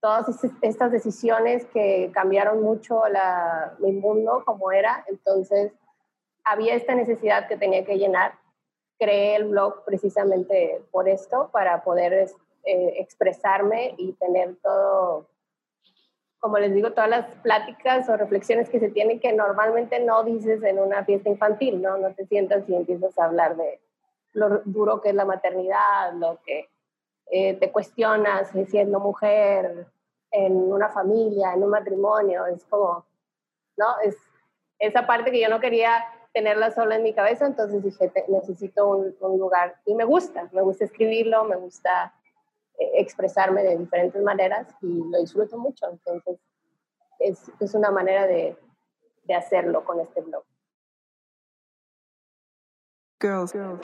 todas 0.00 0.28
estas 0.62 0.92
decisiones 0.92 1.66
que 1.66 2.10
cambiaron 2.12 2.62
mucho 2.62 3.02
mi 3.78 3.92
mundo 3.92 4.42
como 4.44 4.70
era, 4.70 5.04
entonces 5.08 5.72
había 6.44 6.74
esta 6.74 6.94
necesidad 6.94 7.48
que 7.48 7.56
tenía 7.56 7.84
que 7.84 7.98
llenar. 7.98 8.32
Creé 8.98 9.36
el 9.36 9.44
blog 9.46 9.84
precisamente 9.84 10.82
por 10.90 11.08
esto, 11.08 11.50
para 11.52 11.82
poder 11.82 12.30
eh, 12.64 12.94
expresarme 12.98 13.94
y 13.96 14.12
tener 14.14 14.56
todo, 14.62 15.28
como 16.38 16.58
les 16.58 16.74
digo, 16.74 16.92
todas 16.92 17.10
las 17.10 17.34
pláticas 17.36 18.08
o 18.08 18.16
reflexiones 18.16 18.68
que 18.70 18.80
se 18.80 18.90
tienen 18.90 19.20
que 19.20 19.32
normalmente 19.32 20.00
no 20.00 20.24
dices 20.24 20.62
en 20.62 20.78
una 20.78 21.04
fiesta 21.04 21.28
infantil, 21.28 21.80
¿no? 21.80 21.96
No 21.98 22.12
te 22.14 22.26
sientas 22.26 22.68
y 22.68 22.74
empiezas 22.74 23.16
a 23.18 23.26
hablar 23.26 23.56
de 23.56 23.80
lo 24.32 24.60
duro 24.64 25.00
que 25.00 25.10
es 25.10 25.14
la 25.14 25.24
maternidad, 25.24 26.12
lo 26.14 26.40
que 26.44 26.68
eh, 27.30 27.54
te 27.54 27.70
cuestionas 27.70 28.50
siendo 28.68 29.00
mujer 29.00 29.86
en 30.30 30.54
una 30.56 30.88
familia, 30.88 31.52
en 31.54 31.62
un 31.62 31.70
matrimonio, 31.70 32.46
es 32.46 32.64
como, 32.64 33.06
¿no? 33.76 33.86
Es 34.02 34.16
esa 34.78 35.06
parte 35.06 35.30
que 35.30 35.40
yo 35.40 35.48
no 35.48 35.60
quería 35.60 36.04
tenerla 36.32 36.70
sola 36.70 36.96
en 36.96 37.02
mi 37.02 37.14
cabeza, 37.14 37.46
entonces 37.46 37.82
dije, 37.82 38.12
necesito 38.28 38.88
un, 38.88 39.38
lugar 39.38 39.76
y 39.86 39.94
me 39.94 40.04
gusta, 40.04 40.48
me 40.52 40.62
gusta 40.62 40.84
escribirlo, 40.84 41.44
me 41.44 41.56
gusta 41.56 42.14
eh, 42.78 42.90
expresarme 42.94 43.62
de 43.62 43.76
diferentes 43.76 44.22
maneras 44.22 44.68
y 44.82 45.02
lo 45.10 45.18
disfruto 45.18 45.58
mucho, 45.58 45.88
entonces 45.90 46.38
es, 47.18 47.50
es 47.58 47.74
una 47.74 47.90
manera 47.90 48.26
de, 48.26 48.56
de 49.24 49.34
hacerlo 49.34 49.84
con 49.84 50.00
este 50.00 50.20
blog. 50.20 50.44
Girls, 53.20 53.50
girls, 53.50 53.80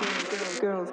girls, 0.60 0.92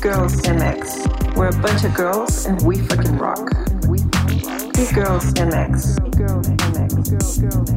girls, 0.00 0.42
MX. 0.48 1.36
We're 1.36 1.48
a 1.48 1.58
bunch 1.60 1.84
of 1.84 1.94
girls 1.94 2.46
and 2.46 2.62
we 2.62 2.78
fucking 2.78 3.18
rock. 3.18 3.50
Geek 4.72 4.94
Girls 4.94 5.26
MX. 5.34 6.16
Girls 6.16 6.48
MX. 6.48 6.94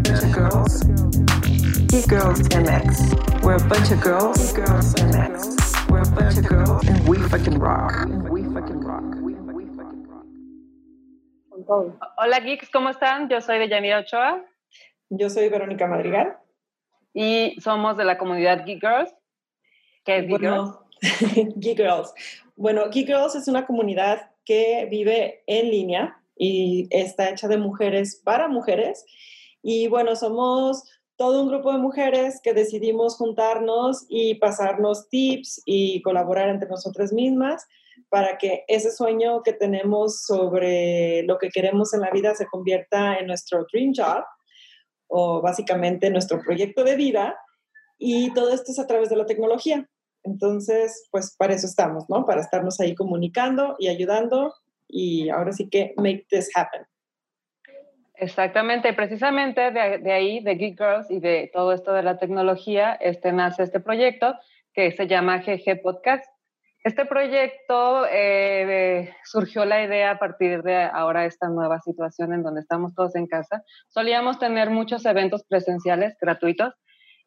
Bunch 0.08 0.24
of 0.24 0.32
girls. 0.32 0.84
Geek 1.92 2.08
Girls 2.08 2.48
MX. 2.48 3.44
We're 3.44 3.56
a 3.56 3.68
bunch 3.68 3.92
of 3.92 4.00
girls. 4.00 4.54
Girls 4.54 4.94
MX. 4.94 5.92
We're 5.92 6.04
a 6.04 6.12
bunch 6.16 6.38
of 6.38 6.48
girls 6.48 6.88
and 6.88 7.10
we 7.10 7.18
fucking 7.28 7.60
rock. 7.60 8.08
We 8.30 8.44
fucking 8.44 8.80
rock. 8.80 9.04
Hola 12.18 12.40
geeks, 12.40 12.70
¿cómo 12.70 12.90
están? 12.90 13.30
Yo 13.30 13.42
soy 13.42 13.60
de 13.60 13.68
Yanira 13.68 14.00
Ochoa. 14.00 14.46
Yo 15.10 15.30
soy 15.30 15.50
Verónica 15.50 15.88
Madrigal 15.88 16.41
y 17.14 17.60
somos 17.60 17.98
de 17.98 18.06
la 18.06 18.18
comunidad 18.18 18.66
Geek 18.66 18.82
Girls. 18.82 19.14
¿Qué 20.04 20.18
es 20.18 20.28
Geek 20.28 20.40
bueno, 20.40 20.88
Girls? 21.02 21.56
Geek 21.58 21.78
Girls. 21.78 22.14
Bueno, 22.56 22.90
Geek 22.90 23.08
Girls 23.08 23.36
es 23.36 23.48
una 23.48 23.66
comunidad 23.66 24.32
que 24.46 24.88
vive 24.90 25.44
en 25.48 25.70
línea 25.70 26.18
y 26.36 26.88
está 26.90 27.30
hecha 27.30 27.48
de 27.48 27.58
mujeres 27.58 28.22
para 28.24 28.48
mujeres. 28.48 29.06
Y 29.62 29.88
bueno, 29.88 30.16
somos 30.16 30.84
todo 31.16 31.44
un 31.44 31.50
grupo 31.50 31.72
de 31.72 31.78
mujeres 31.78 32.40
que 32.44 32.54
decidimos 32.54 33.16
juntarnos 33.16 34.06
y 34.10 34.36
pasarnos 34.36 35.08
tips 35.10 35.62
y 35.66 36.02
colaborar 36.02 36.50
entre 36.50 36.68
nosotras 36.68 37.14
mismas 37.14 37.68
para 38.10 38.38
que 38.38 38.66
ese 38.68 38.92
sueño 38.92 39.44
que 39.44 39.54
tenemos 39.54 40.24
sobre 40.24 41.24
lo 41.24 41.38
que 41.38 41.50
queremos 41.50 41.94
en 41.94 42.02
la 42.02 42.10
vida 42.10 42.34
se 42.34 42.48
convierta 42.48 43.20
en 43.20 43.28
nuestro 43.28 43.66
dream 43.72 43.94
job 43.96 44.24
o 45.12 45.42
básicamente 45.42 46.10
nuestro 46.10 46.40
proyecto 46.42 46.84
de 46.84 46.96
vida 46.96 47.38
y 47.98 48.34
todo 48.34 48.52
esto 48.52 48.72
es 48.72 48.80
a 48.80 48.88
través 48.88 49.10
de 49.10 49.18
la 49.18 49.26
tecnología. 49.26 49.88
Entonces, 50.24 51.08
pues 51.12 51.36
para 51.38 51.54
eso 51.54 51.68
estamos, 51.68 52.10
¿no? 52.10 52.26
Para 52.26 52.42
estarnos 52.42 52.80
ahí 52.80 52.96
comunicando 52.96 53.76
y 53.78 53.90
ayudando 53.90 54.54
y 54.88 55.30
ahora 55.30 55.52
sí 55.52 55.70
que 55.70 55.94
make 55.98 56.26
this 56.30 56.50
happen. 56.56 56.84
Exactamente, 58.16 58.94
precisamente 58.94 59.72
de, 59.72 60.12
ahí, 60.14 60.44
de 60.44 60.56
Geek 60.56 60.78
Girls 60.78 61.10
y 61.10 61.20
de 61.20 61.50
todo 61.52 61.74
esto 61.74 61.92
de 61.92 62.04
la 62.04 62.20
tecnología, 62.20 62.94
este 62.94 63.32
nace 63.34 63.64
este 63.64 63.80
proyecto 63.80 64.36
que 64.74 64.92
se 64.92 65.08
llama 65.08 65.40
GG 65.40 65.82
Podcast. 65.82 66.26
Este 66.84 67.06
proyecto 67.06 68.08
eh, 68.12 69.14
surgió 69.24 69.66
la 69.66 69.84
idea 69.84 70.12
a 70.12 70.20
partir 70.20 70.64
de 70.64 70.78
ahora 70.82 71.26
esta 71.26 71.48
nueva 71.48 71.80
situación 71.80 72.34
en 72.34 72.42
donde 72.42 72.62
estamos 72.62 72.96
todos 72.96 73.16
en 73.16 73.28
casa. 73.28 73.64
Solíamos 73.88 74.40
tener 74.40 74.72
muchos 74.72 75.06
eventos 75.06 75.44
presenciales 75.48 76.18
gratuitos, 76.20 76.74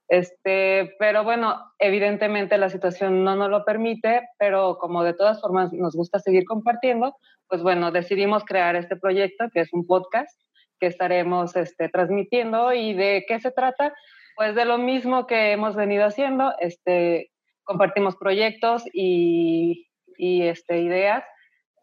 este, 0.09 0.97
pero 0.99 1.23
bueno, 1.23 1.57
evidentemente 1.79 2.59
la 2.59 2.69
situación 2.69 3.23
no 3.23 3.37
nos 3.37 3.49
lo 3.49 3.65
permite, 3.65 4.29
pero 4.39 4.77
como 4.79 5.05
de 5.05 5.15
todas 5.15 5.41
formas 5.41 5.73
nos 5.73 5.95
gusta 5.95 6.19
seguir 6.19 6.45
compartiendo, 6.47 7.17
pues 7.49 7.63
bueno, 7.63 7.93
decidimos 7.93 8.45
crear 8.45 8.75
este 8.75 8.97
proyecto 8.97 9.45
que 9.53 9.61
es 9.61 9.73
un 9.73 9.87
podcast 9.87 10.37
que 10.81 10.87
estaremos 10.89 11.55
este, 11.55 11.89
transmitiendo 11.89 12.73
y 12.73 12.93
de 12.95 13.25
qué 13.29 13.39
se 13.39 13.53
trata, 13.53 13.95
pues 14.35 14.57
de 14.57 14.65
lo 14.65 14.79
mismo 14.79 15.29
que 15.29 15.53
hemos 15.53 15.77
venido 15.77 16.05
haciendo, 16.07 16.55
este, 16.59 17.31
compartimos 17.65 18.17
proyectos 18.17 18.85
y, 18.93 19.89
este, 20.19 20.81
ideas 20.81 21.25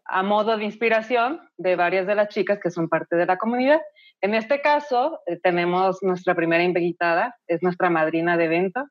a 0.06 0.24
modo 0.24 0.58
de 0.58 0.66
inspiración 0.66 1.42
de 1.58 1.76
varias 1.76 2.08
de 2.08 2.16
las 2.16 2.30
chicas 2.30 2.60
que 2.60 2.72
son 2.72 2.90
parte 2.90 3.16
de 3.16 3.26
la 3.26 3.38
comunidad. 3.38 3.82
En 4.20 4.34
este 4.34 4.62
caso, 4.62 5.22
eh, 5.26 5.40
tenemos 5.42 6.00
nuestra 6.02 6.36
primera 6.36 6.64
invitada, 6.64 7.36
es 7.48 7.64
nuestra 7.64 7.90
madrina 7.90 8.38
de 8.38 8.46
evento. 8.46 8.86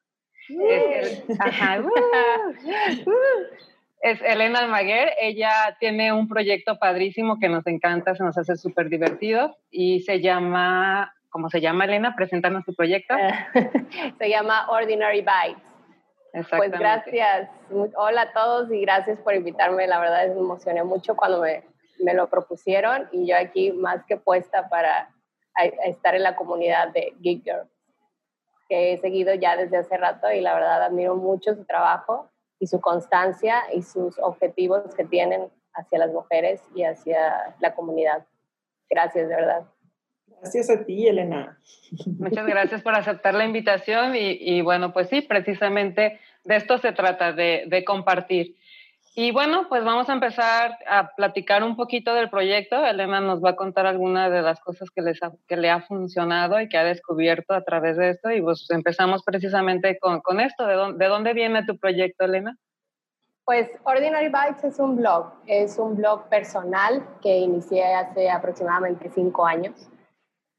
Es, 0.49 1.25
es 4.03 4.23
Elena 4.23 4.61
Almaguer. 4.61 5.13
Ella 5.21 5.77
tiene 5.79 6.13
un 6.13 6.27
proyecto 6.27 6.79
padrísimo 6.79 7.39
que 7.39 7.49
nos 7.49 7.67
encanta, 7.67 8.15
se 8.15 8.25
nos 8.25 8.39
hace 8.39 8.57
súper 8.57 8.89
divertido 8.89 9.57
y 9.71 10.01
se 10.01 10.21
llama, 10.21 11.15
¿cómo 11.29 11.51
se 11.51 11.61
llama 11.61 11.85
Elena? 11.85 12.15
Preséntanos 12.17 12.65
tu 12.65 12.75
proyecto. 12.75 13.15
se 14.19 14.29
llama 14.29 14.69
Ordinary 14.71 15.21
Bites. 15.21 15.70
Pues 16.33 16.71
gracias. 16.71 17.51
Hola 17.97 18.23
a 18.23 18.33
todos 18.33 18.71
y 18.71 18.81
gracias 18.83 19.19
por 19.19 19.35
invitarme. 19.35 19.87
La 19.87 19.99
verdad 19.99 20.27
es 20.27 20.35
me 20.35 20.41
emocioné 20.41 20.85
mucho 20.85 21.17
cuando 21.17 21.41
me, 21.41 21.65
me, 21.99 22.15
lo 22.15 22.29
propusieron 22.29 23.09
y 23.13 23.27
yo 23.27 23.37
aquí 23.37 23.73
más 23.73 24.05
que 24.05 24.17
puesta 24.17 24.69
para 24.69 25.11
estar 25.85 26.15
en 26.15 26.23
la 26.23 26.37
comunidad 26.37 26.89
de 26.89 27.15
Geek 27.21 27.45
Girl, 27.45 27.69
que 28.69 28.93
he 28.93 28.99
seguido 28.99 29.35
ya 29.35 29.57
desde 29.57 29.79
hace 29.79 29.97
rato 29.97 30.31
y 30.31 30.41
la 30.41 30.55
verdad 30.55 30.83
admiro 30.85 31.17
mucho 31.17 31.55
su 31.55 31.65
trabajo 31.65 32.31
y 32.61 32.67
su 32.67 32.81
constancia 32.81 33.65
y 33.73 33.83
sus 33.83 34.19
objetivos 34.21 34.95
que 34.95 35.05
tienen 35.05 35.51
hacia 35.75 35.99
las 35.99 36.13
mujeres 36.13 36.63
y 36.75 36.85
hacia 36.85 37.55
la 37.59 37.75
comunidad. 37.75 38.25
Gracias, 38.89 39.29
de 39.29 39.35
verdad. 39.35 39.65
Gracias 40.41 40.71
a 40.71 40.85
ti, 40.85 41.07
Elena. 41.07 41.59
Muchas 42.19 42.47
gracias 42.47 42.83
por 42.83 42.95
aceptar 42.95 43.35
la 43.35 43.45
invitación 43.45 44.15
y, 44.15 44.61
bueno, 44.63 44.93
pues 44.93 45.09
sí, 45.09 45.21
precisamente 45.21 46.19
de 46.45 46.57
esto 46.57 46.79
se 46.79 46.93
trata, 46.93 47.33
de, 47.33 47.85
compartir. 47.87 48.57
Y 49.17 49.33
bueno, 49.33 49.67
pues 49.69 49.85
vamos 49.85 50.09
a 50.09 50.13
empezar 50.13 50.79
a 50.89 51.15
platicar 51.15 51.65
un 51.65 51.77
poquito 51.77 52.15
del 52.15 52.31
proyecto. 52.31 52.87
Elena 52.87 53.21
nos 53.21 53.45
va 53.45 53.51
a 53.51 53.57
contar 53.57 53.87
algunas 53.87 54.31
de 54.31 54.41
las 54.41 54.61
cosas 54.61 54.89
que, 54.91 55.03
les 55.03 55.19
que 55.49 55.57
le 55.57 55.69
ha 55.69 55.83
funcionado 55.83 56.61
y 56.61 56.69
que 56.69 56.79
ha 56.79 56.85
descubierto 56.85 57.53
a 57.53 57.65
través 57.65 57.97
de 57.97 58.11
esto. 58.11 58.31
Y 58.31 58.41
pues 58.41 58.71
empezamos 58.71 59.23
precisamente 59.25 59.99
con, 59.99 60.21
con 60.21 60.41
esto. 60.41 60.65
¿De 60.65 60.75
dónde, 60.75 61.05
¿De 61.05 61.11
dónde 61.11 61.35
viene 61.35 61.67
tu 61.67 61.77
proyecto, 61.77 62.25
Elena? 62.25 62.57
Pues 63.45 63.69
Ordinary 63.83 64.29
Bites 64.29 64.63
es 64.63 64.79
un 64.79 64.95
blog, 64.95 65.33
es 65.47 65.77
un 65.77 65.97
blog 65.97 66.29
personal 66.29 67.05
que 67.21 67.37
inicié 67.37 67.83
hace 67.95 68.31
aproximadamente 68.31 69.11
cinco 69.11 69.45
años. 69.45 69.91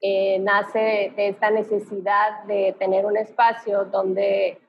Eh, 0.03 0.39
nace 0.39 1.13
de 1.15 1.27
esta 1.27 1.51
necesidad 1.51 2.43
de 2.45 2.75
tener 2.79 3.05
un 3.05 3.17
espacio 3.17 3.85
donde 3.85 4.59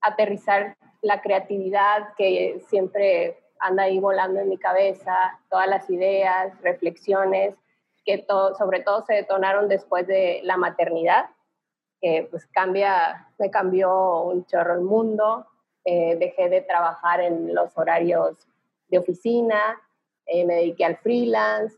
aterrizar 0.00 0.76
la 1.02 1.20
creatividad 1.20 2.14
que 2.16 2.62
siempre 2.68 3.36
anda 3.58 3.82
ahí 3.82 3.98
volando 3.98 4.38
en 4.38 4.48
mi 4.48 4.58
cabeza, 4.58 5.40
todas 5.50 5.66
las 5.66 5.90
ideas, 5.90 6.52
reflexiones, 6.62 7.56
que 8.04 8.24
sobre 8.56 8.78
todo 8.78 9.04
se 9.04 9.14
detonaron 9.14 9.68
después 9.68 10.06
de 10.06 10.40
la 10.44 10.56
maternidad, 10.56 11.30
que 12.00 12.28
pues 12.30 12.46
cambia, 12.46 13.28
me 13.38 13.50
cambió 13.50 14.20
un 14.20 14.46
chorro 14.46 14.74
el 14.74 14.82
mundo, 14.82 15.48
eh, 15.84 16.14
dejé 16.14 16.48
de 16.48 16.60
trabajar 16.60 17.20
en 17.20 17.52
los 17.52 17.76
horarios 17.76 18.46
de 18.86 18.98
oficina, 18.98 19.82
eh, 20.26 20.44
me 20.44 20.54
dediqué 20.54 20.84
al 20.84 20.96
freelance, 20.98 21.76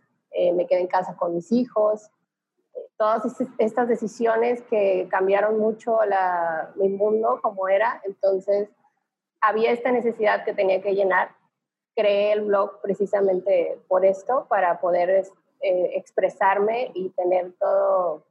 me 0.55 0.66
quedé 0.66 0.81
en 0.81 0.87
casa 0.88 1.16
con 1.16 1.34
mis 1.34 1.50
hijos, 1.50 2.10
todas 2.98 3.22
estas 3.58 3.88
decisiones 3.88 4.62
que 4.64 5.06
cambiaron 5.08 5.58
mucho 5.58 6.04
la, 6.04 6.72
mi 6.74 6.88
mundo 6.88 7.38
como 7.40 7.68
era, 7.68 8.02
entonces 8.04 8.68
había 9.40 9.70
esta 9.70 9.92
necesidad 9.92 10.44
que 10.44 10.52
tenía 10.52 10.82
que 10.82 10.94
llenar. 10.94 11.30
Creé 11.94 12.32
el 12.32 12.42
blog 12.42 12.80
precisamente 12.82 13.78
por 13.86 14.04
esto, 14.04 14.46
para 14.48 14.80
poder 14.80 15.26
eh, 15.60 15.90
expresarme 15.94 16.90
y 16.94 17.10
tener 17.10 17.52
todo, 17.60 18.24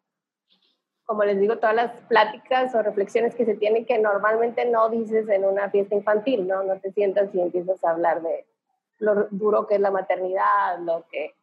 como 1.05 1.23
les 1.23 1.39
digo, 1.39 1.57
todas 1.59 1.75
las 1.75 2.01
pláticas 2.01 2.75
o 2.75 2.81
reflexiones 2.81 3.35
que 3.35 3.45
se 3.45 3.55
tienen 3.55 3.85
que 3.85 3.97
normalmente 3.99 4.65
no 4.65 4.89
dices 4.89 5.29
en 5.29 5.45
una 5.45 5.69
fiesta 5.69 5.95
infantil, 5.95 6.45
¿no? 6.45 6.63
No 6.63 6.77
te 6.79 6.91
sientas 6.91 7.33
y 7.33 7.39
empiezas 7.39 7.81
a 7.85 7.91
hablar 7.91 8.21
de 8.21 8.45
lo 8.99 9.27
duro 9.31 9.65
que 9.65 9.75
es 9.75 9.81
la 9.81 9.91
maternidad, 9.91 10.79
lo 10.79 11.05
que 11.09 11.36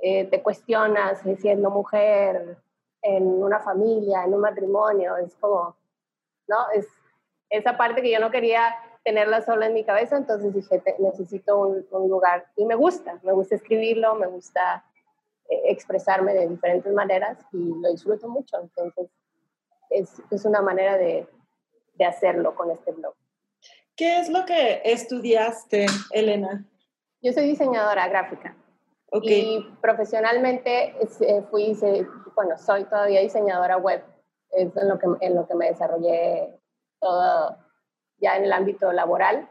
eh, 0.00 0.24
te 0.26 0.42
cuestionas 0.42 1.20
siendo 1.38 1.70
mujer 1.70 2.58
en 3.02 3.24
una 3.24 3.60
familia, 3.60 4.24
en 4.24 4.34
un 4.34 4.40
matrimonio, 4.40 5.16
es 5.16 5.34
como, 5.36 5.76
¿no? 6.46 6.56
Es 6.74 6.86
esa 7.50 7.76
parte 7.76 8.00
que 8.00 8.10
yo 8.10 8.20
no 8.20 8.30
quería 8.30 8.74
tenerla 9.04 9.42
sola 9.42 9.66
en 9.66 9.74
mi 9.74 9.84
cabeza, 9.84 10.16
entonces 10.16 10.54
dije, 10.54 10.82
necesito 10.98 11.58
un, 11.58 11.86
un, 11.90 12.08
lugar 12.08 12.46
y 12.56 12.64
me 12.64 12.76
gusta, 12.76 13.18
me 13.22 13.32
gusta 13.32 13.56
escribirlo, 13.56 14.14
me 14.14 14.28
gusta 14.28 14.84
eh, 15.48 15.62
expresarme 15.66 16.34
de 16.34 16.48
diferentes 16.48 16.92
maneras 16.92 17.38
y 17.52 17.74
lo 17.80 17.90
disfruto 17.90 18.28
mucho, 18.28 18.58
entonces 18.60 19.10
es, 19.90 20.22
es 20.30 20.44
una 20.44 20.62
manera 20.62 20.96
de, 20.96 21.26
de 21.94 22.04
hacerlo 22.04 22.54
con 22.54 22.70
este 22.70 22.92
blog. 22.92 23.14
¿Qué 23.96 24.18
es 24.18 24.30
lo 24.30 24.44
que 24.46 24.80
estudiaste, 24.84 25.86
Elena? 26.12 26.64
Yo 27.20 27.32
soy 27.32 27.46
diseñadora 27.46 28.08
gráfica. 28.08 28.56
Okay. 29.14 29.56
Y 29.56 29.62
profesionalmente 29.82 30.94
eh, 31.20 31.42
fui, 31.50 31.76
bueno, 32.34 32.56
soy 32.56 32.84
todavía 32.84 33.20
diseñadora 33.20 33.76
web. 33.76 34.02
Es 34.50 34.74
en 34.74 34.88
lo 34.88 34.98
que, 34.98 35.06
en 35.20 35.34
lo 35.34 35.46
que 35.46 35.54
me 35.54 35.68
desarrollé 35.68 36.58
todo 36.98 37.58
ya 38.18 38.36
en 38.38 38.44
el 38.44 38.52
ámbito 38.52 38.90
laboral. 38.90 39.50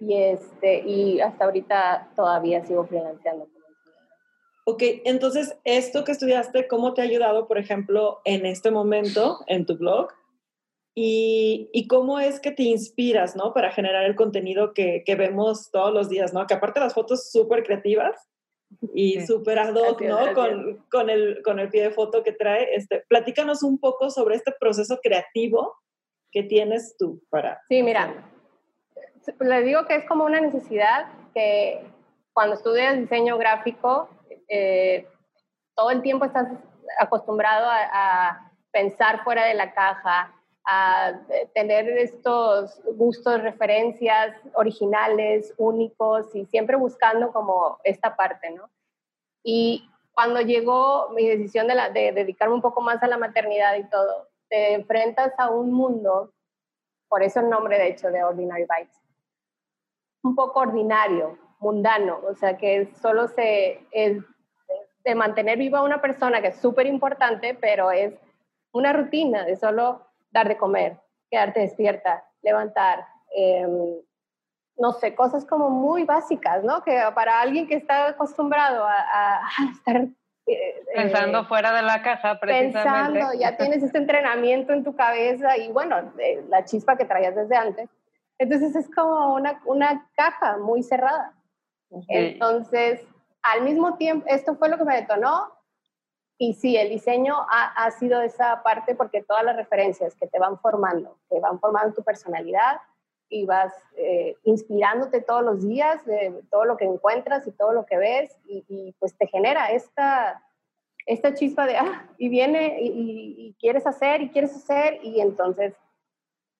Y, 0.00 0.14
este, 0.14 0.78
y 0.80 1.20
hasta 1.20 1.44
ahorita 1.44 2.10
todavía 2.16 2.64
sigo 2.64 2.86
freelanceando. 2.86 3.48
Ok, 4.64 4.82
entonces, 5.04 5.58
esto 5.64 6.02
que 6.04 6.12
estudiaste, 6.12 6.66
¿cómo 6.66 6.94
te 6.94 7.02
ha 7.02 7.04
ayudado, 7.04 7.46
por 7.46 7.58
ejemplo, 7.58 8.20
en 8.24 8.46
este 8.46 8.70
momento 8.70 9.40
en 9.46 9.66
tu 9.66 9.76
blog? 9.76 10.08
Y, 10.94 11.68
y, 11.74 11.86
cómo 11.86 12.18
es 12.18 12.40
que 12.40 12.50
te 12.50 12.62
inspiras, 12.62 13.36
¿no? 13.36 13.52
Para 13.52 13.70
generar 13.70 14.04
el 14.04 14.16
contenido 14.16 14.72
que, 14.72 15.02
que 15.04 15.14
vemos 15.14 15.70
todos 15.70 15.92
los 15.92 16.08
días, 16.08 16.32
¿no? 16.32 16.46
Que 16.46 16.54
aparte 16.54 16.80
las 16.80 16.94
fotos 16.94 17.30
súper 17.30 17.62
creativas 17.62 18.16
y 18.94 19.24
súper 19.26 19.58
ad 19.58 19.74
hoc, 19.74 20.00
¿no? 20.02 20.32
Con, 20.34 20.84
con, 20.90 21.10
el, 21.10 21.42
con 21.42 21.58
el 21.58 21.70
pie 21.70 21.84
de 21.84 21.90
foto 21.90 22.22
que 22.22 22.32
trae. 22.32 22.74
Este, 22.74 23.04
platícanos 23.08 23.62
un 23.62 23.78
poco 23.78 24.10
sobre 24.10 24.36
este 24.36 24.52
proceso 24.58 24.98
creativo 25.02 25.74
que 26.30 26.42
tienes 26.42 26.96
tú 26.98 27.22
para... 27.30 27.62
Sí, 27.68 27.82
mira, 27.82 28.28
le 29.40 29.62
digo 29.62 29.86
que 29.86 29.96
es 29.96 30.04
como 30.06 30.24
una 30.24 30.40
necesidad 30.40 31.06
que 31.34 31.84
cuando 32.32 32.56
estudias 32.56 32.98
diseño 32.98 33.38
gráfico, 33.38 34.08
eh, 34.48 35.06
todo 35.74 35.90
el 35.90 36.02
tiempo 36.02 36.24
estás 36.24 36.48
acostumbrado 36.98 37.66
a, 37.68 37.78
a 37.92 38.52
pensar 38.70 39.24
fuera 39.24 39.46
de 39.46 39.54
la 39.54 39.72
caja, 39.72 40.35
a 40.66 41.20
tener 41.54 41.88
estos 41.88 42.80
gustos, 42.96 43.40
referencias 43.40 44.36
originales, 44.54 45.54
únicos 45.58 46.34
y 46.34 46.44
siempre 46.46 46.76
buscando 46.76 47.32
como 47.32 47.78
esta 47.84 48.16
parte, 48.16 48.50
¿no? 48.50 48.68
Y 49.44 49.88
cuando 50.12 50.40
llegó 50.40 51.10
mi 51.10 51.28
decisión 51.28 51.68
de, 51.68 51.76
la, 51.76 51.90
de 51.90 52.10
dedicarme 52.10 52.54
un 52.54 52.62
poco 52.62 52.80
más 52.80 53.00
a 53.02 53.06
la 53.06 53.16
maternidad 53.16 53.76
y 53.76 53.88
todo, 53.88 54.28
te 54.48 54.74
enfrentas 54.74 55.32
a 55.38 55.50
un 55.50 55.72
mundo, 55.72 56.32
por 57.08 57.22
eso 57.22 57.40
el 57.40 57.48
nombre 57.48 57.78
de 57.78 57.88
hecho 57.88 58.10
de 58.10 58.24
Ordinary 58.24 58.64
Bites, 58.64 59.00
un 60.24 60.34
poco 60.34 60.60
ordinario, 60.60 61.38
mundano, 61.60 62.20
o 62.28 62.34
sea 62.34 62.56
que 62.56 62.92
solo 63.00 63.28
se 63.28 63.86
es 63.92 64.22
de 65.04 65.14
mantener 65.14 65.58
viva 65.58 65.78
a 65.78 65.84
una 65.84 66.00
persona 66.00 66.42
que 66.42 66.48
es 66.48 66.56
súper 66.56 66.86
importante, 66.86 67.54
pero 67.54 67.92
es 67.92 68.14
una 68.72 68.92
rutina 68.92 69.44
de 69.44 69.54
solo 69.54 70.04
dar 70.36 70.48
de 70.48 70.58
comer, 70.58 70.98
quedarte 71.30 71.60
despierta, 71.60 72.22
levantar, 72.42 73.06
em, 73.34 73.72
no 74.76 74.92
sé, 74.92 75.14
cosas 75.14 75.46
como 75.46 75.70
muy 75.70 76.04
básicas, 76.04 76.62
¿no? 76.62 76.82
Que 76.82 77.00
para 77.14 77.40
alguien 77.40 77.66
que 77.66 77.76
está 77.76 78.08
acostumbrado 78.08 78.84
a, 78.86 79.40
estar... 79.72 80.06
Eh, 80.46 80.84
pensando 80.94 81.40
eh, 81.40 81.44
fuera 81.44 81.72
de 81.72 81.82
la 81.82 82.02
caja, 82.02 82.38
precisamente. 82.38 83.20
Pensando, 83.20 83.40
ya 83.40 83.56
tienes 83.60 83.82
este 83.82 83.98
entrenamiento 83.98 84.74
en 84.74 84.84
tu 84.84 84.94
cabeza 84.94 85.56
y 85.56 85.72
bueno, 85.72 86.12
la 86.48 86.64
chispa 86.66 86.96
que 86.96 87.06
traías 87.06 87.34
desde 87.34 87.56
antes. 87.56 87.88
Entonces 88.38 88.76
es 88.76 88.94
como 88.94 89.34
una, 89.34 89.60
una 89.64 90.06
caja 90.14 90.58
muy 90.58 90.82
cerrada. 90.82 91.32
Entonces, 92.08 93.00
al 93.42 93.62
mismo 93.62 93.96
tiempo, 93.96 94.26
esto 94.28 94.56
fue 94.56 94.68
lo 94.68 94.76
que 94.76 94.84
me 94.84 94.96
detonó 94.96 95.55
y 96.38 96.52
sí, 96.54 96.76
el 96.76 96.90
diseño 96.90 97.34
ha, 97.48 97.90
sido 97.92 98.20
esa 98.20 98.62
parte 98.62 98.94
porque 98.94 99.22
todas 99.22 99.42
las 99.42 99.56
referencias 99.56 100.14
que 100.16 100.26
te 100.26 100.38
van 100.38 100.58
formando, 100.58 101.18
que 101.30 101.40
van 101.40 101.58
formando 101.58 101.94
tu 101.94 102.02
personalidad 102.02 102.80
y 103.28 103.46
vas 103.46 103.72
eh, 103.96 104.36
inspirándote 104.44 105.22
todos 105.22 105.42
los 105.42 105.66
días 105.66 106.04
de 106.04 106.42
todo 106.50 106.66
lo 106.66 106.76
que 106.76 106.84
encuentras 106.84 107.46
y 107.46 107.52
todo 107.52 107.72
lo 107.72 107.86
que 107.86 107.96
ves 107.96 108.36
y, 108.44 108.94
pues 108.98 109.16
te 109.16 109.26
genera 109.28 109.70
esta, 109.72 110.42
esta 111.06 111.32
chispa 111.32 111.66
de, 111.66 111.78
ah, 111.78 112.06
y 112.18 112.28
viene 112.28 112.82
y, 112.82 113.34
y, 113.38 113.56
quieres 113.58 113.86
hacer 113.86 114.20
y 114.20 114.28
quieres 114.28 114.54
hacer 114.54 115.00
y 115.02 115.22
entonces 115.22 115.74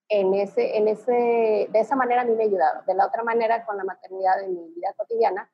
en 0.09 0.33
ese, 0.35 0.79
en 0.79 0.89
ese, 0.89 1.69
de 1.71 1.81
esa 1.81 1.97
manera 1.97 2.23
a 2.23 2.25
mí 2.25 2.33
me 2.33 2.45
ha 2.45 2.47
ayudado. 2.47 2.83
De 2.87 2.95
la 2.95 3.07
otra 3.07 3.25
manera, 3.25 3.67
con 3.67 3.77
la 3.77 3.85
maternidad 3.85 4.41
en 4.43 4.55
mi 4.55 4.73
vida 4.73 4.95
cotidiana, 4.97 5.51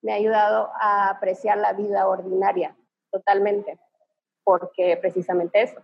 me 0.00 0.12
ha 0.12 0.16
ayudado 0.16 0.70
a 0.80 1.10
apreciar 1.10 1.58
la 1.58 1.72
vida 1.72 2.08
ordinaria 2.08 2.74
totalmente, 3.10 3.78
porque 4.44 4.96
precisamente 5.00 5.62
eso. 5.62 5.80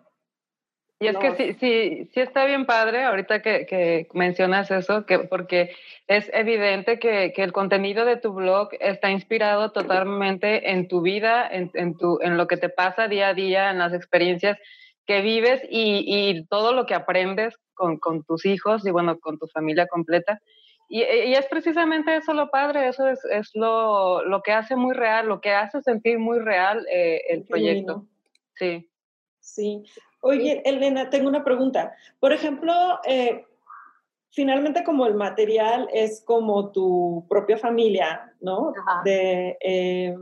Y 0.98 1.08
es 1.08 1.18
que 1.18 1.34
sí, 1.34 1.52
sí, 1.60 2.10
sí 2.14 2.20
está 2.20 2.46
bien 2.46 2.64
padre 2.64 3.04
ahorita 3.04 3.42
que, 3.42 3.66
que 3.66 4.08
mencionas 4.14 4.70
eso, 4.70 5.04
que, 5.04 5.18
porque 5.18 5.76
es 6.06 6.30
evidente 6.32 6.98
que, 6.98 7.34
que, 7.36 7.42
el 7.42 7.52
contenido 7.52 8.06
de 8.06 8.16
tu 8.16 8.32
blog 8.32 8.70
está 8.80 9.10
inspirado 9.10 9.72
totalmente 9.72 10.70
en 10.70 10.88
tu 10.88 11.02
vida, 11.02 11.46
en, 11.46 11.70
en, 11.74 11.98
tu, 11.98 12.18
en 12.22 12.38
lo 12.38 12.46
que 12.46 12.56
te 12.56 12.70
pasa 12.70 13.08
día 13.08 13.28
a 13.28 13.34
día, 13.34 13.70
en 13.70 13.78
las 13.78 13.92
experiencias 13.92 14.58
que 15.06 15.20
vives 15.20 15.62
y, 15.68 16.02
y 16.06 16.46
todo 16.46 16.72
lo 16.72 16.86
que 16.86 16.94
aprendes 16.94 17.54
con, 17.74 17.98
con, 17.98 18.24
tus 18.24 18.46
hijos 18.46 18.86
y 18.86 18.90
bueno, 18.90 19.18
con 19.20 19.38
tu 19.38 19.46
familia 19.48 19.86
completa. 19.86 20.40
Y, 20.88 21.02
y, 21.02 21.34
es 21.34 21.46
precisamente 21.46 22.16
eso 22.16 22.32
lo 22.32 22.48
padre, 22.48 22.88
eso 22.88 23.08
es, 23.08 23.24
es 23.24 23.50
lo, 23.54 24.24
lo, 24.24 24.42
que 24.42 24.52
hace 24.52 24.76
muy 24.76 24.94
real, 24.94 25.26
lo 25.26 25.40
que 25.40 25.52
hace 25.52 25.82
sentir 25.82 26.18
muy 26.18 26.38
real 26.38 26.86
eh, 26.90 27.22
el 27.28 27.44
proyecto. 27.44 28.06
Sí. 28.54 28.88
Sí. 29.40 29.84
Oye, 30.20 30.62
Elena, 30.64 31.10
tengo 31.10 31.28
una 31.28 31.44
pregunta. 31.44 31.94
Por 32.20 32.32
ejemplo, 32.32 32.72
eh, 33.04 33.44
finalmente 34.30 34.84
como 34.84 35.06
el 35.06 35.14
material 35.14 35.88
es 35.92 36.22
como 36.24 36.72
tu 36.72 37.26
propia 37.28 37.58
familia, 37.58 38.32
¿no? 38.40 38.72
De, 39.04 39.56
eh, 39.60 40.16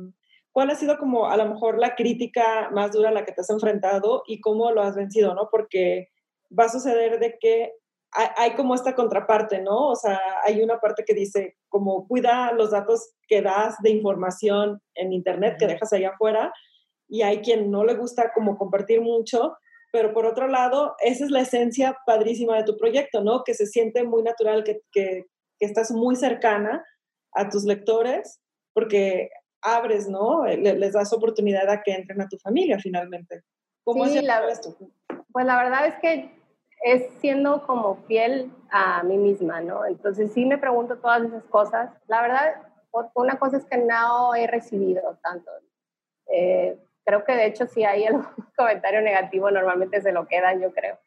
¿Cuál 0.52 0.70
ha 0.70 0.76
sido 0.76 0.98
como 0.98 1.26
a 1.26 1.36
lo 1.36 1.46
mejor 1.46 1.78
la 1.78 1.94
crítica 1.94 2.70
más 2.70 2.92
dura 2.92 3.08
a 3.08 3.12
la 3.12 3.24
que 3.24 3.32
te 3.32 3.40
has 3.40 3.50
enfrentado 3.50 4.22
y 4.26 4.40
cómo 4.40 4.70
lo 4.70 4.82
has 4.82 4.94
vencido, 4.94 5.34
¿no? 5.34 5.48
Porque 5.50 6.10
va 6.56 6.64
a 6.64 6.68
suceder 6.68 7.18
de 7.18 7.38
que 7.40 7.72
hay, 8.14 8.54
como 8.54 8.74
esta 8.74 8.94
contraparte, 8.94 9.60
¿no? 9.60 9.88
O 9.88 9.96
sea, 9.96 10.20
hay 10.44 10.62
una 10.62 10.78
parte 10.78 11.04
que 11.04 11.14
dice, 11.14 11.56
como 11.68 12.06
cuida 12.06 12.52
los 12.52 12.70
datos 12.70 13.14
que 13.26 13.42
das 13.42 13.76
de 13.82 13.90
información 13.90 14.80
en 14.94 15.12
Internet, 15.12 15.56
que 15.58 15.66
dejas 15.66 15.92
allá 15.92 16.10
afuera, 16.10 16.52
y 17.08 17.22
hay 17.22 17.40
quien 17.40 17.70
no 17.70 17.84
le 17.84 17.94
gusta 17.94 18.32
como 18.32 18.56
compartir 18.56 19.00
mucho, 19.00 19.56
pero 19.92 20.12
por 20.12 20.26
otro 20.26 20.48
lado, 20.48 20.94
esa 21.00 21.24
es 21.24 21.30
la 21.30 21.40
esencia 21.40 21.96
padrísima 22.06 22.56
de 22.56 22.64
tu 22.64 22.76
proyecto, 22.76 23.20
¿no? 23.20 23.42
Que 23.44 23.54
se 23.54 23.66
siente 23.66 24.04
muy 24.04 24.22
natural, 24.22 24.62
que, 24.64 24.80
que, 24.92 25.24
que 25.58 25.66
estás 25.66 25.90
muy 25.90 26.16
cercana 26.16 26.84
a 27.32 27.48
tus 27.48 27.64
lectores, 27.64 28.40
porque 28.72 29.28
abres, 29.62 30.08
¿no? 30.08 30.44
Les, 30.44 30.92
das 30.92 31.12
oportunidad 31.12 31.68
a 31.68 31.82
que 31.82 31.92
entren 31.92 32.20
a 32.20 32.28
tu 32.28 32.38
familia 32.38 32.78
finalmente. 32.78 33.42
¿Cómo 33.84 34.06
sí, 34.06 34.20
la, 34.22 34.48
esto? 34.48 34.76
Pues 35.32 35.46
la 35.46 35.56
verdad 35.56 35.86
es 35.86 35.94
que 35.96 36.30
es 36.84 37.08
siendo 37.18 37.62
como 37.66 37.96
fiel 38.06 38.52
a 38.70 39.02
mí 39.02 39.16
misma, 39.16 39.62
¿no? 39.62 39.86
Entonces 39.86 40.32
sí 40.34 40.44
me 40.44 40.58
pregunto 40.58 40.98
todas 40.98 41.22
esas 41.22 41.42
cosas. 41.44 41.90
La 42.08 42.20
verdad, 42.20 42.56
una 43.14 43.38
cosa 43.38 43.56
es 43.56 43.64
que 43.64 43.78
no 43.78 44.34
he 44.34 44.46
recibido 44.46 45.18
tanto. 45.22 45.50
Eh, 46.26 46.78
creo 47.02 47.24
que 47.24 47.34
de 47.34 47.46
hecho 47.46 47.66
si 47.66 47.84
hay 47.84 48.04
algún 48.04 48.26
comentario 48.56 49.00
negativo 49.00 49.50
normalmente 49.50 50.02
se 50.02 50.12
lo 50.12 50.28
quedan, 50.28 50.60
yo 50.60 50.74
creo. 50.74 50.98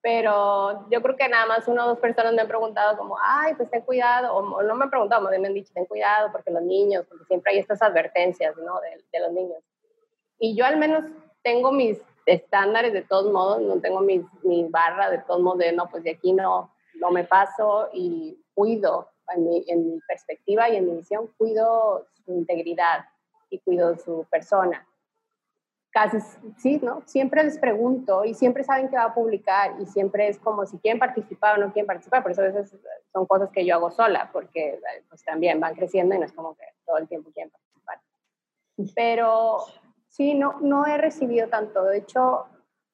Pero 0.00 0.90
yo 0.90 1.00
creo 1.00 1.16
que 1.16 1.28
nada 1.28 1.46
más 1.46 1.68
una 1.68 1.84
o 1.84 1.90
dos 1.90 2.00
personas 2.00 2.34
me 2.34 2.42
han 2.42 2.48
preguntado 2.48 2.98
como, 2.98 3.16
ay, 3.22 3.54
pues 3.54 3.70
ten 3.70 3.82
cuidado, 3.82 4.34
o, 4.34 4.62
no 4.64 4.74
me 4.74 4.82
han 4.82 4.90
preguntado, 4.90 5.22
me 5.30 5.36
han 5.36 5.54
dicho, 5.54 5.72
ten 5.72 5.86
cuidado 5.86 6.32
porque 6.32 6.50
los 6.50 6.64
niños, 6.64 7.06
porque 7.08 7.24
siempre 7.26 7.52
hay 7.52 7.60
estas 7.60 7.80
advertencias, 7.80 8.56
¿no? 8.56 8.80
De, 8.80 9.04
de 9.12 9.20
los 9.20 9.32
niños. 9.32 9.62
Y 10.40 10.56
yo 10.56 10.64
al 10.64 10.78
menos 10.78 11.04
tengo 11.44 11.70
mis 11.70 12.02
estándares 12.26 12.92
de 12.92 13.02
todos 13.02 13.32
modos, 13.32 13.60
no 13.60 13.80
tengo 13.80 14.00
mis, 14.00 14.22
mis 14.42 14.70
barras 14.70 15.10
de 15.10 15.18
todos 15.18 15.40
modos 15.40 15.58
de 15.58 15.72
no, 15.72 15.88
pues 15.90 16.02
de 16.04 16.10
aquí 16.10 16.32
no, 16.32 16.72
no 16.94 17.10
me 17.10 17.24
paso 17.24 17.88
y 17.92 18.38
cuido 18.54 19.08
en 19.34 19.48
mi, 19.48 19.64
en 19.66 19.94
mi 19.94 20.00
perspectiva 20.06 20.68
y 20.68 20.76
en 20.76 20.86
mi 20.86 20.96
visión, 20.96 21.28
cuido 21.38 22.06
su 22.24 22.32
integridad 22.32 23.06
y 23.50 23.58
cuido 23.58 23.96
su 23.98 24.26
persona. 24.30 24.86
casi, 25.90 26.18
sí, 26.56 26.80
¿no? 26.82 27.02
Siempre 27.06 27.44
les 27.44 27.58
pregunto 27.58 28.24
y 28.24 28.34
siempre 28.34 28.64
saben 28.64 28.88
que 28.88 28.96
va 28.96 29.04
a 29.04 29.14
publicar 29.14 29.74
y 29.78 29.86
siempre 29.86 30.28
es 30.28 30.38
como 30.38 30.64
si 30.64 30.78
quieren 30.78 30.98
participar 30.98 31.58
o 31.58 31.60
no 31.60 31.72
quieren 31.72 31.86
participar, 31.86 32.22
por 32.22 32.32
eso 32.32 32.40
a 32.40 32.46
veces 32.46 32.74
son 33.12 33.26
cosas 33.26 33.50
que 33.50 33.64
yo 33.66 33.74
hago 33.74 33.90
sola, 33.90 34.30
porque 34.32 34.80
pues 35.08 35.22
también 35.24 35.60
van 35.60 35.74
creciendo 35.74 36.14
y 36.14 36.18
no 36.18 36.24
es 36.24 36.32
como 36.32 36.54
que 36.56 36.64
todo 36.86 36.96
el 36.96 37.08
tiempo 37.08 37.30
quieren 37.32 37.50
participar. 37.50 38.00
Pero 38.94 39.58
sí, 40.12 40.34
no, 40.34 40.60
no 40.60 40.86
he 40.86 40.96
recibido 40.98 41.48
tanto, 41.48 41.84
de 41.84 41.98
hecho, 41.98 42.46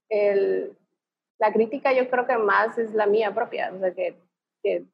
el, 0.08 0.76
la 1.38 1.52
crítica 1.52 1.92
yo 1.92 2.08
creo 2.08 2.26
que 2.26 2.38
más 2.38 2.78
es 2.78 2.94
la 2.94 3.06
mía 3.06 3.34
propia, 3.34 3.70
o 3.74 3.78
sea, 3.78 3.92
que, 3.92 4.16
que 4.62 4.84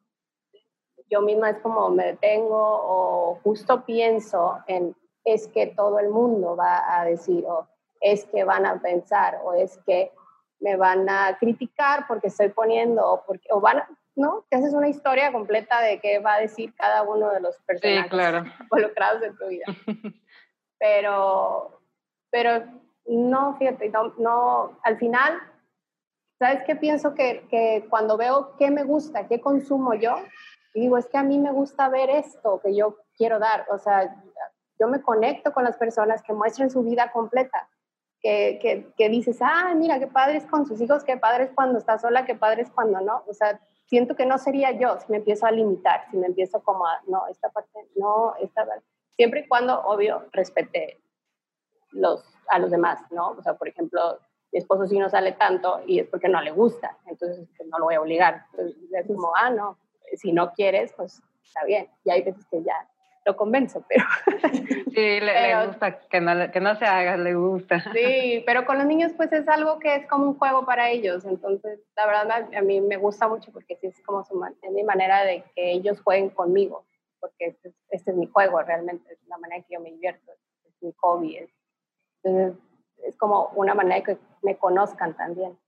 yo 1.11 1.21
misma 1.21 1.51
es 1.51 1.59
como 1.59 1.91
me 1.91 2.07
detengo 2.07 2.59
o 2.59 3.41
justo 3.43 3.85
pienso 3.85 4.59
en 4.67 4.97
es 5.25 5.49
que 5.49 5.69
todo 5.69 5.99
el 5.99 6.11
mundo 6.11 6.57
va 6.57 7.01
a 7.01 7.05
decir 7.05 7.45
o 7.47 7.69
es 8.01 8.27
que 8.27 8.45
van 8.45 8.67
a 8.67 8.81
pensar 8.81 9.41
o 9.43 9.55
es 9.55 9.79
que 9.87 10.13
me 10.61 10.77
van 10.77 11.09
a 11.09 11.37
criticar 11.39 12.07
porque 12.07 12.29
estoy 12.29 12.51
poniendo 12.51 13.07
o 13.07 13.25
porque 13.25 13.49
o 13.51 13.61
van 13.61 13.79
a, 13.79 13.89
¿no? 14.17 14.45
Que 14.51 14.57
haces 14.57 14.75
una 14.75 14.89
historia 14.89 15.33
completa 15.33 15.81
de 15.81 15.99
qué 16.01 16.19
va 16.19 16.35
a 16.35 16.41
decir 16.41 16.75
cada 16.75 17.03
uno 17.03 17.31
de 17.31 17.41
los 17.41 17.57
personajes 17.61 18.11
claro. 18.11 18.45
involucrados 18.61 19.23
en 19.23 19.37
tu 19.37 19.49
vida. 19.49 19.67
Pero 20.79 21.81
pero 22.35 22.65
no, 23.07 23.55
fíjate, 23.59 23.91
no, 23.91 24.13
no 24.19 24.77
al 24.83 24.99
final 24.99 25.41
¿Sabes 26.37 26.65
qué 26.67 26.75
pienso? 26.75 27.15
Que, 27.15 27.47
que, 27.49 27.87
cuando 27.89 28.17
veo 28.17 28.57
qué 28.59 28.71
me 28.71 28.83
gusta, 28.83 29.29
qué 29.29 29.41
consumo 29.41 29.95
yo, 29.95 30.17
digo, 30.75 30.99
es 30.99 31.07
que 31.07 31.17
a 31.17 31.23
mí 31.23 31.39
me 31.39 31.53
gusta 31.53 31.89
ver 31.89 32.11
esto 32.11 32.61
que 32.63 32.75
yo 32.75 32.99
quiero 33.17 33.39
dar. 33.39 33.67
O 33.71 33.79
sea, 33.79 34.17
yo 34.81 34.89
me 34.89 35.01
conecto 35.01 35.53
con 35.53 35.63
las 35.63 35.77
personas 35.77 36.25
que 36.25 36.33
muestran 36.33 36.71
su 36.71 36.83
vida 36.83 37.13
completa. 37.13 37.69
Que, 38.21 38.59
que, 38.61 38.93
que 38.97 39.09
dices, 39.11 39.39
ah, 39.43 39.75
mira, 39.77 40.01
qué 40.01 40.07
padre 40.07 40.39
es 40.39 40.47
con 40.47 40.67
sus 40.67 40.81
hijos, 40.81 41.05
qué 41.05 41.17
padre 41.17 41.45
es 41.45 41.51
cuando 41.55 41.79
está 41.79 41.99
sola, 41.99 42.25
qué 42.25 42.35
padre 42.35 42.63
es 42.63 42.71
cuando 42.71 43.01
no. 43.01 43.23
O 43.29 43.33
sea, 43.33 43.61
siento 43.87 44.17
que 44.17 44.27
no 44.27 44.39
sería 44.39 44.73
yo 44.73 44.99
si 44.99 45.13
me 45.13 45.19
empiezo 45.19 45.47
a 45.47 45.53
limitar, 45.53 46.07
si 46.11 46.17
me 46.17 46.27
empiezo 46.27 46.63
como 46.63 46.87
a, 46.87 47.01
no, 47.07 47.29
esta 47.29 47.51
parte, 47.51 47.79
no, 47.97 48.35
esta 48.41 48.67
Siempre 49.17 49.41
y 49.41 49.49
cuando, 49.49 49.81
obvio, 49.85 50.27
respete 50.33 51.04
los, 51.95 52.25
a 52.49 52.59
los 52.59 52.71
demás, 52.71 53.01
¿no? 53.11 53.31
O 53.31 53.43
sea, 53.43 53.55
por 53.55 53.69
ejemplo, 53.69 54.19
mi 54.53 54.59
esposo 54.59 54.87
sí 54.87 54.99
no 54.99 55.09
sale 55.09 55.33
tanto 55.33 55.81
y 55.87 56.01
es 56.01 56.07
porque 56.07 56.29
no 56.29 56.41
le 56.41 56.51
gusta, 56.51 56.97
entonces 57.07 57.49
pues, 57.57 57.69
no 57.69 57.79
lo 57.79 57.87
voy 57.87 57.95
a 57.95 58.01
obligar. 58.01 58.47
Entonces 58.53 58.77
es 58.93 59.07
como, 59.07 59.33
ah, 59.37 59.51
no, 59.51 59.79
si 60.17 60.33
no 60.33 60.53
quieres, 60.53 60.93
pues 60.97 61.23
está 61.43 61.65
bien. 61.65 61.89
Y 62.05 62.11
hay 62.11 62.23
veces 62.23 62.47
que 62.51 62.63
ya 62.63 62.89
lo 63.25 63.37
convenzo, 63.37 63.85
pero... 63.89 64.05
Sí, 64.93 65.21
le, 65.21 65.67
gusta, 65.67 65.99
que 66.09 66.21
no, 66.21 66.51
que 66.53 66.61
no 66.61 66.77
se 66.77 66.85
haga, 66.85 67.17
le 67.17 67.35
gusta. 67.35 67.81
Sí, 67.93 68.43
pero 68.47 68.65
con 68.65 68.79
los 68.79 68.87
niños 68.87 69.13
pues 69.17 69.33
es 69.33 69.49
algo 69.49 69.79
que 69.79 69.97
es 69.97 70.07
como 70.07 70.27
un 70.27 70.39
juego 70.39 70.65
para 70.65 70.91
ellos, 70.91 71.25
entonces 71.25 71.81
la 71.97 72.07
verdad 72.07 72.49
a 72.55 72.63
mí 72.63 72.81
me 72.81 72.97
gusta 72.97 73.27
mucho 73.27 73.51
porque 73.53 73.77
sí 73.77 73.89
es 73.89 74.01
como 74.03 74.25
su, 74.25 74.41
es 74.63 74.71
mi 74.71 74.85
manera 74.85 75.25
de 75.25 75.43
que 75.55 75.73
ellos 75.73 76.01
jueguen 76.01 76.31
conmigo, 76.31 76.87
porque 77.19 77.47
este, 77.47 77.73
este, 77.89 78.11
es 78.13 78.17
mi 78.17 78.27
juego 78.27 78.63
realmente, 78.63 79.13
es 79.13 79.19
la 79.27 79.39
manera 79.39 79.65
que 79.67 79.75
yo 79.75 79.81
me 79.81 79.91
divierto, 79.91 80.33
es 80.65 80.83
mi 80.83 80.93
hobby. 80.99 81.39
Entonces 82.25 82.59
es 83.07 83.17
como 83.17 83.51
una 83.55 83.75
manera 83.75 83.97
de 83.97 84.03
que 84.03 84.19
me 84.43 84.57
conozcan 84.57 85.17
también, 85.17 85.59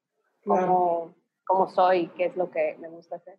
como, 0.45 1.15
como 1.45 1.69
soy, 1.69 2.09
qué 2.17 2.27
es 2.27 2.37
lo 2.37 2.51
que 2.51 2.77
me 2.81 2.89
gusta 2.89 3.17
hacer. 3.17 3.39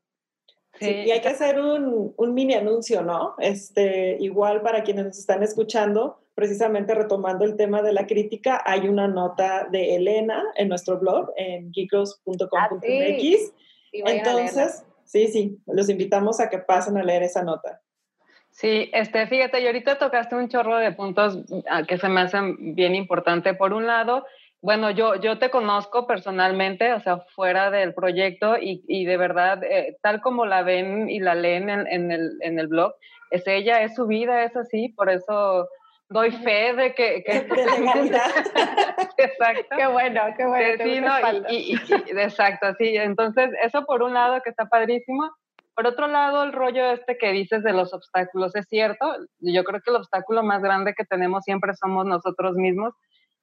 Sí, 0.80 0.90
y 0.90 1.12
hay 1.12 1.22
que 1.22 1.30
hacer 1.30 1.60
un, 1.60 2.14
un, 2.16 2.34
mini 2.36 2.54
anuncio, 2.54 3.02
¿no? 3.02 3.34
Este, 3.40 4.18
igual 4.20 4.62
para 4.62 4.84
quienes 4.84 5.06
nos 5.06 5.18
están 5.18 5.42
escuchando, 5.42 6.20
precisamente 6.36 6.94
retomando 6.94 7.46
el 7.46 7.56
tema 7.56 7.82
de 7.82 7.94
la 7.94 8.06
crítica, 8.06 8.62
hay 8.64 8.88
una 8.88 9.08
nota 9.08 9.68
de 9.72 9.96
Elena 9.96 10.44
en 10.56 10.70
nuestro 10.70 11.00
blog, 11.00 11.32
en 11.36 11.72
geekos.com.mx. 11.74 12.52
Ah, 12.56 12.68
sí. 12.80 13.52
Entonces, 13.92 14.86
sí, 15.04 15.28
sí, 15.30 15.60
los 15.66 15.90
invitamos 15.90 16.40
a 16.40 16.50
que 16.50 16.60
pasen 16.60 16.98
a 16.98 17.04
leer 17.04 17.24
esa 17.24 17.42
nota. 17.42 17.82
Sí, 18.58 18.90
este, 18.92 19.28
fíjate, 19.28 19.62
y 19.62 19.68
ahorita 19.68 20.00
tocaste 20.00 20.36
un 20.36 20.50
chorro 20.50 20.78
de 20.78 20.92
puntos 20.92 21.46
ah, 21.70 21.84
que 21.84 22.00
se 22.00 22.10
me 22.10 22.22
hacen 22.22 22.74
bien 22.74 22.96
importante. 22.96 23.54
Por 23.54 23.72
un 23.72 23.86
lado, 23.86 24.26
bueno, 24.62 24.90
yo, 24.90 25.14
yo 25.14 25.38
te 25.38 25.52
conozco 25.52 26.08
personalmente, 26.08 26.92
o 26.94 27.00
sea, 27.00 27.20
fuera 27.36 27.70
del 27.70 27.94
proyecto 27.94 28.58
y, 28.58 28.84
y 28.88 29.06
de 29.06 29.16
verdad, 29.16 29.64
eh, 29.64 29.98
tal 30.02 30.22
como 30.22 30.48
la 30.48 30.64
ven 30.64 31.08
y 31.08 31.20
la 31.20 31.36
leen 31.36 31.70
en, 31.70 31.86
en, 31.86 32.12
el, 32.12 32.32
en 32.42 32.58
el 32.58 32.66
blog, 32.66 32.96
es 33.30 33.46
ella, 33.46 33.84
es 33.84 33.94
su 33.94 34.08
vida, 34.08 34.44
es 34.44 34.56
así, 34.56 34.90
por 34.90 35.12
eso 35.12 35.70
doy 36.10 36.32
fe 36.32 36.74
de 36.74 36.96
que... 36.96 37.24
que 37.24 37.38
exacto. 39.18 39.76
Qué 39.78 39.86
bueno, 39.86 40.22
qué 40.36 40.46
bueno. 40.48 40.84
Sí, 40.84 41.00
no, 41.00 41.14
y, 41.48 41.74
y, 41.74 42.20
exacto, 42.20 42.74
sí. 42.80 42.98
Entonces, 42.98 43.52
eso 43.62 43.86
por 43.86 44.02
un 44.02 44.16
lado 44.16 44.42
que 44.44 44.50
está 44.50 44.66
padrísimo. 44.66 45.30
Por 45.78 45.86
otro 45.86 46.08
lado, 46.08 46.44
el 46.44 46.54
rollo 46.54 46.90
este 46.90 47.20
que 47.20 47.32
dices 47.32 47.62
de 47.62 47.72
los 47.72 47.94
obstáculos 47.94 48.56
es 48.56 48.66
cierto. 48.68 49.16
Yo 49.38 49.64
creo 49.64 49.80
que 49.80 49.92
el 49.92 49.98
obstáculo 49.98 50.42
más 50.42 50.64
grande 50.64 50.96
que 50.98 51.06
tenemos 51.06 51.44
siempre 51.44 51.76
somos 51.76 52.04
nosotros 52.04 52.56
mismos. 52.56 52.96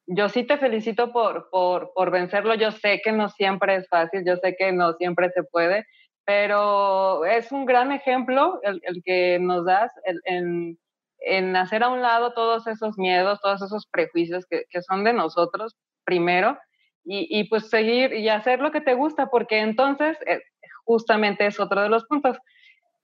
Yo 0.08 0.28
sí 0.28 0.42
te 0.42 0.58
felicito 0.58 1.12
por, 1.12 1.48
por, 1.50 1.92
por 1.94 2.10
vencerlo. 2.10 2.56
Yo 2.56 2.72
sé 2.72 3.00
que 3.04 3.12
no 3.12 3.28
siempre 3.28 3.76
es 3.76 3.88
fácil, 3.88 4.24
yo 4.26 4.34
sé 4.38 4.56
que 4.58 4.72
no 4.72 4.94
siempre 4.94 5.30
se 5.30 5.44
puede, 5.44 5.86
pero 6.24 7.24
es 7.24 7.52
un 7.52 7.66
gran 7.66 7.92
ejemplo 7.92 8.58
el, 8.64 8.80
que 9.04 9.38
nos 9.38 9.64
das 9.64 9.92
en, 10.24 10.76
en, 11.20 11.54
hacer 11.54 11.84
a 11.84 11.88
un 11.88 12.02
lado 12.02 12.34
todos 12.34 12.66
esos 12.66 12.98
miedos, 12.98 13.40
todos 13.42 13.62
esos 13.62 13.86
prejuicios 13.86 14.44
que, 14.50 14.64
que 14.70 14.82
son 14.82 15.04
de 15.04 15.12
nosotros 15.12 15.76
primero 16.02 16.58
y, 17.04 17.28
y, 17.30 17.44
pues 17.44 17.70
seguir 17.70 18.12
y 18.12 18.28
hacer 18.28 18.58
lo 18.58 18.72
que 18.72 18.80
te 18.80 18.94
gusta, 18.94 19.26
porque 19.26 19.60
entonces 19.60 20.18
eh, 20.26 20.40
justamente 20.84 21.46
es 21.46 21.58
otro 21.60 21.82
de 21.82 21.88
los 21.88 22.04
puntos. 22.04 22.38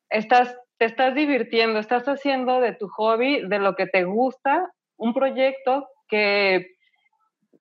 Estás, 0.08 0.56
te 0.78 0.86
estás 0.86 1.14
divirtiendo, 1.14 1.78
estás 1.78 2.08
haciendo 2.08 2.60
de 2.60 2.72
tu 2.74 2.88
hobby, 2.88 3.46
de 3.48 3.58
lo 3.58 3.74
que 3.76 3.86
te 3.86 4.04
gusta, 4.04 4.70
un 4.96 5.14
proyecto 5.14 5.88
que 6.08 6.66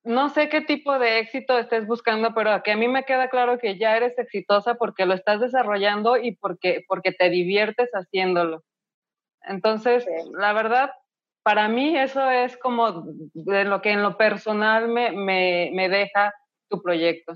no 0.04 0.28
sé 0.30 0.48
qué 0.48 0.62
tipo 0.62 0.98
de 0.98 1.18
éxito 1.18 1.58
estés 1.58 1.86
buscando, 1.86 2.32
pero 2.34 2.62
que 2.62 2.72
a 2.72 2.76
mí 2.76 2.88
me 2.88 3.04
queda 3.04 3.28
claro 3.28 3.58
que 3.58 3.78
ya 3.78 3.96
eres 3.96 4.18
exitosa 4.18 4.74
porque 4.74 5.06
lo 5.06 5.14
estás 5.14 5.40
desarrollando 5.40 6.16
y 6.16 6.36
porque, 6.36 6.84
porque 6.88 7.12
te 7.12 7.28
diviertes 7.28 7.90
haciéndolo. 7.92 8.62
Entonces, 9.42 10.06
la 10.38 10.52
verdad, 10.52 10.90
para 11.42 11.68
mí 11.68 11.96
eso 11.96 12.30
es 12.30 12.56
como 12.56 13.04
de 13.34 13.64
lo 13.64 13.82
que 13.82 13.90
en 13.90 14.02
lo 14.02 14.16
personal 14.16 14.88
me, 14.88 15.12
me, 15.12 15.70
me 15.74 15.88
deja 15.88 16.32
tu 16.68 16.82
proyecto. 16.82 17.34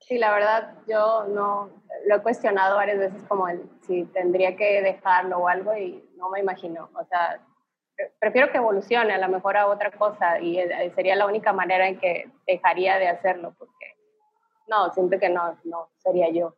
Sí, 0.00 0.18
la 0.18 0.32
verdad, 0.32 0.74
yo 0.86 1.24
no 1.28 1.70
lo 2.06 2.16
he 2.16 2.22
cuestionado 2.22 2.76
varias 2.76 2.98
veces 2.98 3.22
como 3.24 3.48
el, 3.48 3.68
si 3.82 4.04
tendría 4.06 4.56
que 4.56 4.82
dejarlo 4.82 5.38
o 5.38 5.48
algo 5.48 5.74
y 5.76 6.08
no 6.16 6.30
me 6.30 6.40
imagino. 6.40 6.90
O 6.94 7.04
sea, 7.04 7.40
prefiero 8.20 8.50
que 8.50 8.58
evolucione 8.58 9.12
a 9.12 9.18
lo 9.18 9.28
mejor 9.28 9.56
a 9.56 9.66
otra 9.66 9.90
cosa 9.90 10.40
y 10.40 10.58
eh, 10.58 10.92
sería 10.94 11.16
la 11.16 11.26
única 11.26 11.52
manera 11.52 11.88
en 11.88 11.98
que 11.98 12.30
dejaría 12.46 12.98
de 12.98 13.08
hacerlo 13.08 13.54
porque 13.58 13.96
no, 14.68 14.92
siento 14.92 15.18
que 15.18 15.28
no, 15.28 15.58
no 15.64 15.88
sería 15.98 16.30
yo. 16.30 16.54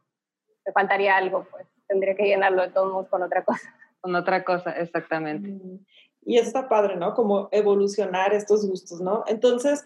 Me 0.66 0.72
faltaría 0.72 1.16
algo, 1.16 1.46
pues 1.50 1.66
tendría 1.86 2.14
que 2.14 2.24
llenarlo 2.24 2.62
de 2.62 2.70
todos 2.70 2.92
modos 2.92 3.08
con 3.08 3.22
otra 3.22 3.44
cosa. 3.44 3.72
Con 4.00 4.14
otra 4.14 4.44
cosa, 4.44 4.70
exactamente. 4.70 5.58
Y 6.22 6.36
eso 6.36 6.46
está 6.46 6.68
padre, 6.68 6.94
¿no? 6.94 7.12
Como 7.14 7.48
evolucionar 7.50 8.32
estos 8.34 8.64
gustos, 8.64 9.00
¿no? 9.00 9.24
Entonces, 9.26 9.82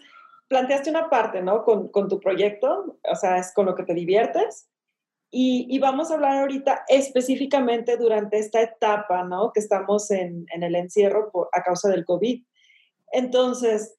planteaste 0.51 0.89
una 0.89 1.09
parte, 1.09 1.41
¿no? 1.41 1.63
Con, 1.63 1.87
con, 1.87 2.09
tu 2.09 2.19
proyecto, 2.19 2.99
o 3.09 3.15
sea, 3.15 3.37
es 3.37 3.53
con 3.53 3.65
lo 3.65 3.73
que 3.73 3.83
te 3.83 3.93
diviertes. 3.93 4.67
Y, 5.33 5.79
vamos 5.79 6.11
a 6.11 6.15
hablar 6.15 6.39
ahorita 6.39 6.83
específicamente 6.89 7.95
durante 7.95 8.37
esta 8.37 8.61
etapa, 8.61 9.23
¿no? 9.23 9.53
Que 9.53 9.61
estamos 9.61 10.11
en, 10.11 10.45
en 10.53 10.63
el 10.63 10.75
encierro 10.75 11.31
por, 11.31 11.47
a 11.53 11.63
causa 11.63 11.87
del 11.87 12.03
COVID. 12.03 12.43
Entonces, 13.13 13.97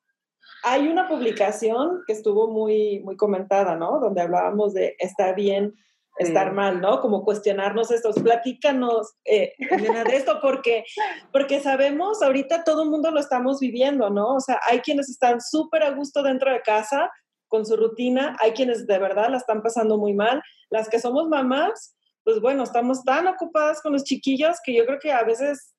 hay 0.63 0.89
una 0.89 1.09
publicación 1.09 2.03
que 2.07 2.13
estuvo 2.13 2.49
muy, 2.49 3.01
muy 3.01 3.17
comentada, 3.17 3.77
¿no? 3.77 3.99
Donde 3.99 4.21
hablábamos 4.21 4.75
de 4.75 4.95
está 4.99 5.33
bien 5.33 5.75
estar 6.19 6.53
mal, 6.53 6.81
¿no? 6.81 7.01
Como 7.01 7.25
cuestionarnos 7.25 7.91
estos. 7.91 8.21
Platícanos 8.23 9.15
eh, 9.25 9.53
de 9.59 10.17
esto 10.17 10.39
porque, 10.41 10.85
porque 11.33 11.61
sabemos, 11.61 12.23
ahorita 12.23 12.65
todo 12.65 12.83
el 12.83 12.91
mundo 12.91 13.11
lo 13.11 13.21
estamos 13.21 13.61
viviendo, 13.61 14.11
¿no? 14.11 14.37
O 14.37 14.41
sea, 14.41 14.61
hay 14.69 14.81
quienes 14.81 15.09
están 15.09 15.41
súper 15.41 15.83
a 15.83 15.91
gusto 15.91 16.23
dentro 16.23 16.53
de 16.53 16.61
casa 16.61 17.11
con 17.49 17.67
su 17.67 17.77
rutina, 17.77 18.37
hay 18.41 18.53
quienes 18.53 18.87
de 18.87 18.99
verdad 18.99 19.29
la 19.31 19.37
están 19.37 19.63
pasando 19.63 19.99
muy 19.99 20.15
mal. 20.15 20.43
Las 20.71 20.89
que 20.89 20.99
somos 20.99 21.29
mamás, 21.29 21.95
pues 22.25 22.41
bueno, 22.41 22.63
estamos 22.63 23.05
tan 23.05 23.27
ocupadas 23.27 23.83
con 23.83 23.93
los 23.93 24.05
chiquillos 24.05 24.57
que 24.65 24.75
yo 24.75 24.87
creo 24.87 24.99
que 24.99 25.13
a 25.13 25.23
veces, 25.23 25.75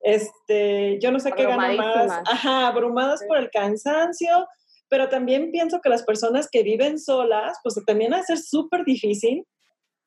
este, 0.00 0.98
yo 1.00 1.10
no 1.10 1.20
sé 1.20 1.32
qué 1.32 1.44
gana 1.44 1.72
más, 1.72 2.20
ajá, 2.30 2.66
abrumadas 2.66 3.22
por 3.26 3.38
el 3.38 3.50
cansancio, 3.50 4.46
pero 4.90 5.08
también 5.08 5.50
pienso 5.50 5.80
que 5.80 5.88
las 5.88 6.02
personas 6.02 6.48
que 6.50 6.62
viven 6.62 6.98
solas, 6.98 7.58
pues 7.62 7.74
también 7.86 8.12
va 8.12 8.18
a 8.18 8.22
ser 8.22 8.38
súper 8.38 8.84
difícil 8.84 9.46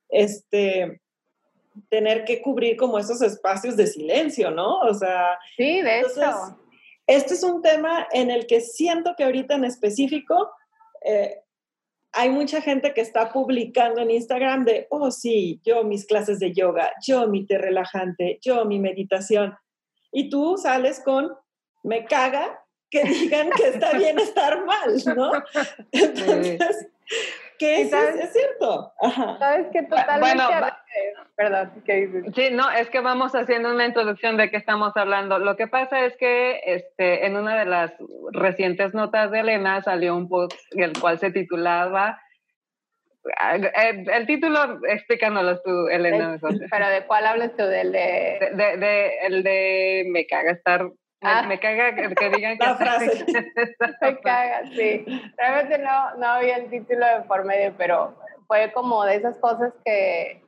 este, 0.09 1.01
tener 1.89 2.25
que 2.25 2.41
cubrir 2.41 2.77
como 2.77 2.99
esos 2.99 3.21
espacios 3.21 3.75
de 3.77 3.87
silencio, 3.87 4.51
¿no? 4.51 4.79
O 4.79 4.93
sea, 4.93 5.37
sí, 5.55 5.81
de 5.81 6.01
eso. 6.01 6.57
este 7.05 7.33
es 7.33 7.43
un 7.43 7.61
tema 7.61 8.07
en 8.11 8.31
el 8.31 8.47
que 8.47 8.61
siento 8.61 9.13
que 9.17 9.23
ahorita 9.23 9.55
en 9.55 9.65
específico 9.65 10.51
eh, 11.03 11.41
hay 12.13 12.29
mucha 12.29 12.61
gente 12.61 12.93
que 12.93 13.01
está 13.01 13.31
publicando 13.31 14.01
en 14.01 14.11
Instagram 14.11 14.65
de, 14.65 14.87
oh 14.89 15.11
sí, 15.11 15.61
yo 15.63 15.83
mis 15.83 16.05
clases 16.05 16.39
de 16.39 16.53
yoga, 16.53 16.91
yo 17.05 17.27
mi 17.27 17.45
té 17.45 17.57
relajante, 17.57 18.39
yo 18.41 18.65
mi 18.65 18.79
meditación. 18.79 19.55
Y 20.11 20.29
tú 20.29 20.57
sales 20.57 21.01
con, 21.03 21.31
me 21.83 22.05
caga 22.05 22.59
que 22.89 23.03
digan 23.03 23.49
que 23.51 23.67
está 23.67 23.93
bien 23.97 24.17
estar 24.19 24.65
mal, 24.65 24.95
¿no? 25.15 25.31
Entonces, 25.91 26.87
que 27.57 27.81
es, 27.81 27.93
es, 27.93 28.33
cierto. 28.33 28.93
Sabes 29.39 29.67
que 29.71 29.83
totalmente... 29.83 30.43
Bueno, 30.43 30.67
Perdón, 31.35 31.83
¿qué 31.85 32.07
dices? 32.07 32.33
Sí, 32.35 32.49
no, 32.51 32.71
es 32.71 32.89
que 32.89 32.99
vamos 32.99 33.35
haciendo 33.35 33.71
una 33.71 33.85
introducción 33.85 34.37
de 34.37 34.49
qué 34.49 34.57
estamos 34.57 34.93
hablando. 34.95 35.37
Lo 35.37 35.55
que 35.55 35.67
pasa 35.67 36.05
es 36.05 36.17
que 36.17 36.61
este, 36.65 37.27
en 37.27 37.35
una 37.35 37.59
de 37.59 37.65
las 37.65 37.93
recientes 38.31 38.93
notas 38.95 39.29
de 39.29 39.41
Elena 39.41 39.83
salió 39.83 40.15
un 40.15 40.29
post 40.29 40.57
el 40.71 40.99
cual 40.99 41.19
se 41.19 41.29
titulaba 41.31 42.19
el, 43.53 44.09
el, 44.09 44.25
título, 44.25 44.79
explícanoslo 44.87 45.61
tú, 45.61 45.87
Elena. 45.89 46.39
¿Pero 46.41 46.89
de 46.89 47.05
cuál 47.05 47.25
hablas 47.25 47.55
tú? 47.55 47.63
¿Del 47.63 47.91
de...? 47.91 48.51
De, 48.53 48.77
de, 48.77 49.17
el 49.23 49.43
de 49.43 50.05
me 50.07 50.25
caga 50.25 50.51
estar... 50.51 50.89
Ah. 51.21 51.43
Me, 51.47 51.59
caga 51.59 51.95
que, 51.95 52.29
digan 52.29 52.57
que... 52.59 52.65
La 52.65 52.75
frase. 52.75 53.25
me 54.01 54.19
caga, 54.19 54.67
sí. 54.67 55.05
Realmente 55.37 55.77
no, 55.79 56.15
no 56.15 56.27
había 56.27 56.57
el 56.57 56.69
título 56.69 57.05
de 57.05 57.21
por 57.27 57.43
medio, 57.45 57.73
pero 57.77 58.15
fue 58.47 58.71
como 58.71 59.03
de 59.03 59.15
esas 59.15 59.37
cosas 59.37 59.73
que 59.83 60.41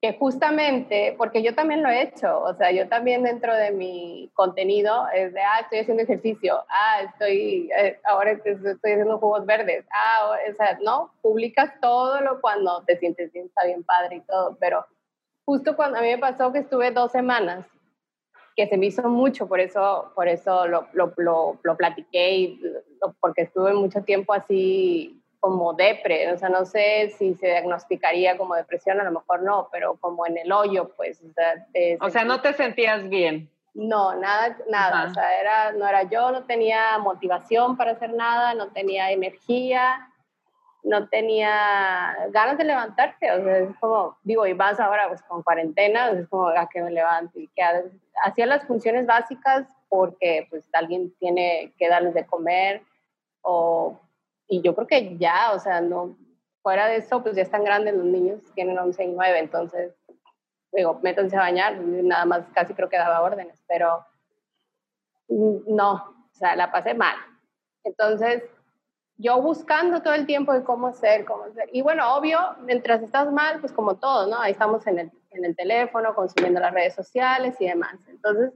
que 0.00 0.16
justamente, 0.16 1.14
porque 1.18 1.42
yo 1.42 1.54
también 1.56 1.82
lo 1.82 1.88
he 1.88 2.02
hecho, 2.02 2.40
o 2.40 2.54
sea, 2.54 2.70
yo 2.70 2.88
también 2.88 3.24
dentro 3.24 3.54
de 3.54 3.72
mi 3.72 4.30
contenido 4.34 5.08
es 5.12 5.34
de, 5.34 5.40
ah, 5.40 5.60
estoy 5.60 5.80
haciendo 5.80 6.04
ejercicio, 6.04 6.64
ah, 6.68 7.02
estoy, 7.02 7.68
eh, 7.76 7.98
ahora 8.04 8.30
estoy 8.30 8.54
haciendo 8.54 9.18
jugos 9.18 9.44
verdes, 9.44 9.84
ah, 9.90 10.36
o 10.48 10.54
sea, 10.54 10.78
no, 10.82 11.12
publicas 11.20 11.72
todo 11.80 12.20
lo 12.20 12.40
cuando 12.40 12.84
te 12.84 12.96
sientes 12.98 13.32
bien, 13.32 13.46
está 13.46 13.64
bien 13.64 13.82
padre 13.82 14.16
y 14.16 14.20
todo, 14.20 14.56
pero 14.60 14.86
justo 15.44 15.74
cuando 15.74 15.98
a 15.98 16.02
mí 16.02 16.08
me 16.10 16.18
pasó 16.18 16.52
que 16.52 16.60
estuve 16.60 16.92
dos 16.92 17.10
semanas, 17.10 17.66
que 18.58 18.66
se 18.66 18.76
me 18.76 18.86
hizo 18.86 19.08
mucho, 19.08 19.46
por 19.46 19.60
eso, 19.60 20.10
por 20.16 20.26
eso 20.26 20.66
lo, 20.66 20.88
lo, 20.92 21.12
lo, 21.16 21.60
lo 21.62 21.76
platiqué 21.76 22.30
y 22.32 22.60
porque 23.20 23.42
estuve 23.42 23.72
mucho 23.72 24.02
tiempo 24.02 24.32
así 24.32 25.22
como 25.38 25.74
depre, 25.74 26.32
o 26.32 26.36
sea, 26.36 26.48
no 26.48 26.64
sé 26.64 27.14
si 27.16 27.36
se 27.36 27.46
diagnosticaría 27.46 28.36
como 28.36 28.56
depresión, 28.56 29.00
a 29.00 29.04
lo 29.04 29.12
mejor 29.12 29.44
no, 29.44 29.68
pero 29.70 29.96
como 30.00 30.26
en 30.26 30.38
el 30.38 30.50
hoyo, 30.50 30.90
pues. 30.96 31.22
O 31.22 31.32
sea, 31.32 31.66
o 32.00 32.10
sea 32.10 32.24
no 32.24 32.40
te 32.40 32.52
sentías 32.52 33.08
bien. 33.08 33.48
No, 33.74 34.16
nada, 34.16 34.58
nada, 34.68 35.04
o 35.08 35.14
sea, 35.14 35.40
era, 35.40 35.70
no 35.70 35.86
era 35.86 36.02
yo, 36.02 36.32
no 36.32 36.42
tenía 36.42 36.98
motivación 36.98 37.76
para 37.76 37.92
hacer 37.92 38.12
nada, 38.12 38.54
no 38.54 38.72
tenía 38.72 39.12
energía, 39.12 40.10
no 40.82 41.08
tenía 41.08 42.16
ganas 42.30 42.58
de 42.58 42.64
levantarte, 42.64 43.30
o 43.30 43.44
sea, 43.44 43.58
es 43.58 43.76
como, 43.78 44.16
digo, 44.24 44.46
y 44.46 44.52
vas 44.52 44.80
ahora 44.80 45.06
pues 45.08 45.22
con 45.22 45.42
cuarentena, 45.44 46.10
es 46.10 46.26
como 46.28 46.48
a 46.48 46.68
que 46.68 46.82
me 46.82 46.90
levante 46.90 47.40
y 47.40 47.48
que 47.48 47.62
hacía 48.24 48.46
las 48.46 48.64
funciones 48.66 49.06
básicas 49.06 49.66
porque 49.88 50.46
pues 50.50 50.68
alguien 50.72 51.14
tiene 51.18 51.72
que 51.78 51.88
darles 51.88 52.14
de 52.14 52.26
comer 52.26 52.82
o 53.42 54.00
y 54.48 54.62
yo 54.62 54.74
creo 54.74 54.86
que 54.86 55.18
ya, 55.18 55.52
o 55.52 55.58
sea, 55.58 55.80
no, 55.80 56.16
fuera 56.62 56.86
de 56.86 56.96
eso, 56.96 57.22
pues 57.22 57.36
ya 57.36 57.42
están 57.42 57.64
grandes 57.64 57.94
los 57.94 58.06
niños, 58.06 58.42
tienen 58.54 58.78
11 58.78 59.04
y 59.04 59.08
9, 59.08 59.38
entonces, 59.38 59.94
digo, 60.72 60.98
métanse 61.02 61.36
a 61.36 61.40
bañar, 61.40 61.78
nada 61.78 62.24
más 62.24 62.46
casi 62.54 62.72
creo 62.72 62.88
que 62.88 62.96
daba 62.96 63.20
órdenes, 63.20 63.62
pero 63.68 64.04
no, 65.28 65.92
o 65.92 66.34
sea, 66.34 66.56
la 66.56 66.72
pasé 66.72 66.94
mal. 66.94 67.16
Entonces, 67.84 68.42
yo 69.18 69.40
buscando 69.42 70.00
todo 70.00 70.14
el 70.14 70.26
tiempo 70.26 70.52
de 70.52 70.64
cómo 70.64 70.86
hacer, 70.86 71.24
cómo 71.24 71.44
hacer. 71.44 71.68
Y 71.72 71.82
bueno, 71.82 72.14
obvio, 72.16 72.38
mientras 72.62 73.02
estás 73.02 73.30
mal, 73.30 73.60
pues 73.60 73.72
como 73.72 73.96
todo, 73.96 74.26
¿no? 74.26 74.40
Ahí 74.40 74.52
estamos 74.52 74.86
en 74.86 74.98
el, 74.98 75.12
en 75.30 75.44
el 75.44 75.56
teléfono, 75.56 76.14
consumiendo 76.14 76.60
las 76.60 76.72
redes 76.72 76.94
sociales 76.94 77.54
y 77.60 77.66
demás. 77.66 77.96
Entonces, 78.08 78.52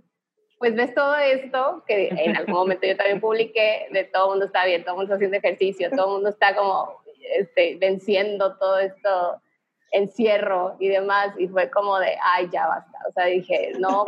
pues 0.58 0.74
ves 0.76 0.94
todo 0.94 1.16
esto, 1.16 1.82
que 1.86 2.08
en 2.08 2.36
algún 2.36 2.54
momento 2.54 2.86
yo 2.86 2.96
también 2.96 3.20
publiqué, 3.20 3.88
de 3.90 4.04
todo 4.04 4.26
el 4.26 4.30
mundo 4.30 4.46
está 4.46 4.64
bien, 4.64 4.84
todo 4.84 4.94
el 4.94 4.98
mundo 4.98 5.14
está 5.14 5.16
haciendo 5.16 5.36
ejercicio, 5.36 5.90
todo 5.90 6.06
el 6.06 6.12
mundo 6.12 6.28
está 6.28 6.54
como 6.54 7.02
este, 7.36 7.76
venciendo 7.76 8.56
todo 8.58 8.78
esto 8.78 9.42
encierro 9.90 10.76
y 10.78 10.88
demás, 10.88 11.34
y 11.36 11.48
fue 11.48 11.68
como 11.70 11.98
de, 11.98 12.16
ay, 12.22 12.48
ya 12.52 12.66
basta. 12.66 12.98
O 13.08 13.12
sea, 13.12 13.26
dije, 13.26 13.72
no, 13.78 14.04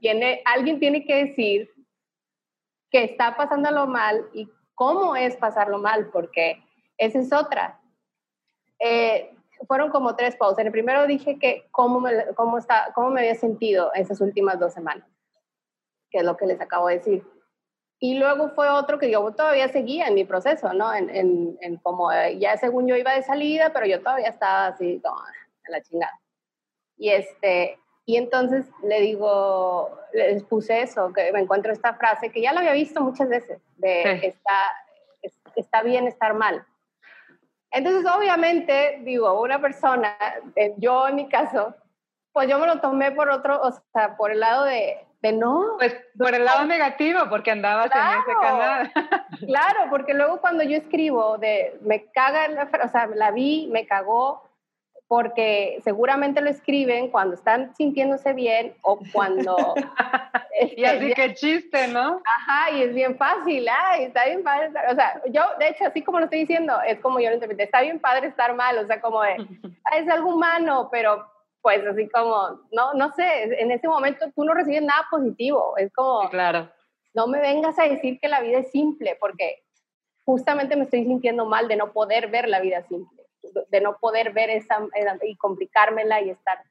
tiene, 0.00 0.42
alguien 0.44 0.78
tiene 0.78 1.04
que 1.04 1.24
decir 1.24 1.70
que 2.90 3.04
está 3.04 3.36
pasándolo 3.36 3.86
mal 3.86 4.28
y 4.32 4.48
cómo 4.74 5.16
es 5.16 5.36
pasarlo 5.36 5.78
mal, 5.78 6.10
porque 6.10 6.62
esa 6.98 7.18
es 7.18 7.32
otra. 7.32 7.80
Eh, 8.78 9.34
fueron 9.66 9.90
como 9.90 10.16
tres 10.16 10.36
pausas. 10.36 10.60
En 10.60 10.66
el 10.66 10.72
primero 10.72 11.06
dije 11.06 11.38
que 11.38 11.66
cómo 11.70 12.00
me, 12.00 12.26
cómo, 12.34 12.58
está, 12.58 12.92
cómo 12.94 13.10
me 13.10 13.20
había 13.20 13.34
sentido 13.34 13.92
esas 13.94 14.20
últimas 14.20 14.58
dos 14.58 14.72
semanas 14.72 15.06
que 16.10 16.18
es 16.18 16.24
lo 16.24 16.36
que 16.36 16.46
les 16.46 16.60
acabo 16.60 16.88
de 16.88 16.98
decir. 16.98 17.24
Y 18.00 18.18
luego 18.18 18.50
fue 18.50 18.68
otro 18.68 18.98
que 18.98 19.10
yo 19.10 19.30
todavía 19.32 19.68
seguía 19.68 20.06
en 20.06 20.14
mi 20.14 20.24
proceso, 20.24 20.72
¿no? 20.72 20.94
En, 20.94 21.10
en, 21.10 21.58
en 21.60 21.76
como 21.78 22.12
eh, 22.12 22.38
ya 22.38 22.56
según 22.56 22.86
yo 22.86 22.96
iba 22.96 23.12
de 23.12 23.22
salida, 23.22 23.72
pero 23.72 23.86
yo 23.86 24.00
todavía 24.00 24.28
estaba 24.28 24.68
así 24.68 25.00
como 25.02 25.20
en 25.66 25.72
la 25.72 25.82
chingada. 25.82 26.20
Y 26.96 27.10
este, 27.10 27.78
y 28.06 28.16
entonces 28.16 28.66
le 28.82 29.00
digo, 29.00 29.98
les 30.12 30.44
puse 30.44 30.82
eso, 30.82 31.12
que 31.12 31.32
me 31.32 31.40
encuentro 31.40 31.72
esta 31.72 31.94
frase 31.94 32.30
que 32.30 32.40
ya 32.40 32.52
la 32.52 32.60
había 32.60 32.72
visto 32.72 33.00
muchas 33.00 33.28
veces, 33.28 33.60
de 33.76 34.26
está, 34.26 34.58
está 35.56 35.82
bien 35.82 36.06
estar 36.06 36.34
mal. 36.34 36.64
Entonces, 37.70 38.10
obviamente, 38.10 39.00
digo, 39.02 39.40
una 39.40 39.60
persona, 39.60 40.16
eh, 40.56 40.74
yo 40.78 41.08
en 41.08 41.16
mi 41.16 41.28
caso, 41.28 41.74
pues 42.32 42.48
yo 42.48 42.58
me 42.58 42.66
lo 42.66 42.80
tomé 42.80 43.12
por 43.12 43.28
otro, 43.28 43.60
o 43.60 43.70
sea, 43.92 44.16
por 44.16 44.30
el 44.30 44.40
lado 44.40 44.64
de, 44.64 45.04
de 45.20 45.32
no. 45.32 45.76
Pues 45.78 45.94
por 46.16 46.34
el 46.34 46.44
lado 46.44 46.64
negativo, 46.64 47.20
porque 47.28 47.50
andabas 47.50 47.90
en 47.94 48.20
ese 48.20 48.40
canal. 48.40 48.92
claro, 49.46 49.90
porque 49.90 50.14
luego 50.14 50.40
cuando 50.40 50.62
yo 50.62 50.76
escribo 50.76 51.36
de 51.38 51.78
me 51.82 52.06
caga, 52.12 52.48
la, 52.48 52.68
o 52.84 52.88
sea, 52.88 53.06
la 53.08 53.30
vi, 53.32 53.68
me 53.70 53.86
cagó, 53.86 54.47
porque 55.08 55.80
seguramente 55.82 56.42
lo 56.42 56.50
escriben 56.50 57.10
cuando 57.10 57.34
están 57.34 57.74
sintiéndose 57.74 58.34
bien 58.34 58.74
o 58.82 59.00
cuando... 59.12 59.56
y 60.76 60.84
así 60.84 61.14
que 61.14 61.34
chiste, 61.34 61.88
¿no? 61.88 62.20
Ajá, 62.36 62.70
y 62.72 62.82
es 62.82 62.94
bien 62.94 63.16
fácil, 63.16 63.66
ay, 63.68 64.04
está 64.04 64.26
bien 64.26 64.42
padre. 64.42 64.70
O 64.90 64.94
sea, 64.94 65.20
yo, 65.30 65.42
de 65.58 65.68
hecho, 65.68 65.86
así 65.86 66.02
como 66.02 66.18
lo 66.18 66.24
estoy 66.26 66.40
diciendo, 66.40 66.74
es 66.86 67.00
como 67.00 67.20
yo 67.20 67.30
lo 67.30 67.36
interpreté, 67.36 67.64
está 67.64 67.80
bien 67.80 67.98
padre 67.98 68.28
estar 68.28 68.54
mal, 68.54 68.76
o 68.76 68.86
sea, 68.86 69.00
como 69.00 69.22
de, 69.22 69.36
es 69.96 70.08
algo 70.10 70.34
humano, 70.34 70.90
pero 70.92 71.26
pues 71.62 71.84
así 71.86 72.08
como, 72.08 72.60
no, 72.70 72.94
no 72.94 73.12
sé, 73.14 73.44
en 73.60 73.70
ese 73.70 73.88
momento 73.88 74.26
tú 74.34 74.44
no 74.44 74.54
recibes 74.54 74.82
nada 74.82 75.06
positivo, 75.10 75.74
es 75.76 75.92
como, 75.92 76.28
claro. 76.30 76.70
no 77.14 77.26
me 77.26 77.40
vengas 77.40 77.78
a 77.78 77.84
decir 77.84 78.18
que 78.20 78.28
la 78.28 78.40
vida 78.40 78.58
es 78.58 78.70
simple, 78.70 79.16
porque 79.18 79.64
justamente 80.24 80.76
me 80.76 80.84
estoy 80.84 81.04
sintiendo 81.04 81.46
mal 81.46 81.66
de 81.66 81.76
no 81.76 81.92
poder 81.92 82.28
ver 82.28 82.48
la 82.48 82.60
vida 82.60 82.82
simple, 82.82 83.24
de 83.68 83.80
no 83.80 83.98
poder 83.98 84.32
ver 84.32 84.50
esa 84.50 84.86
y 85.22 85.36
complicármela 85.36 86.20
y 86.20 86.30
estar 86.30 86.62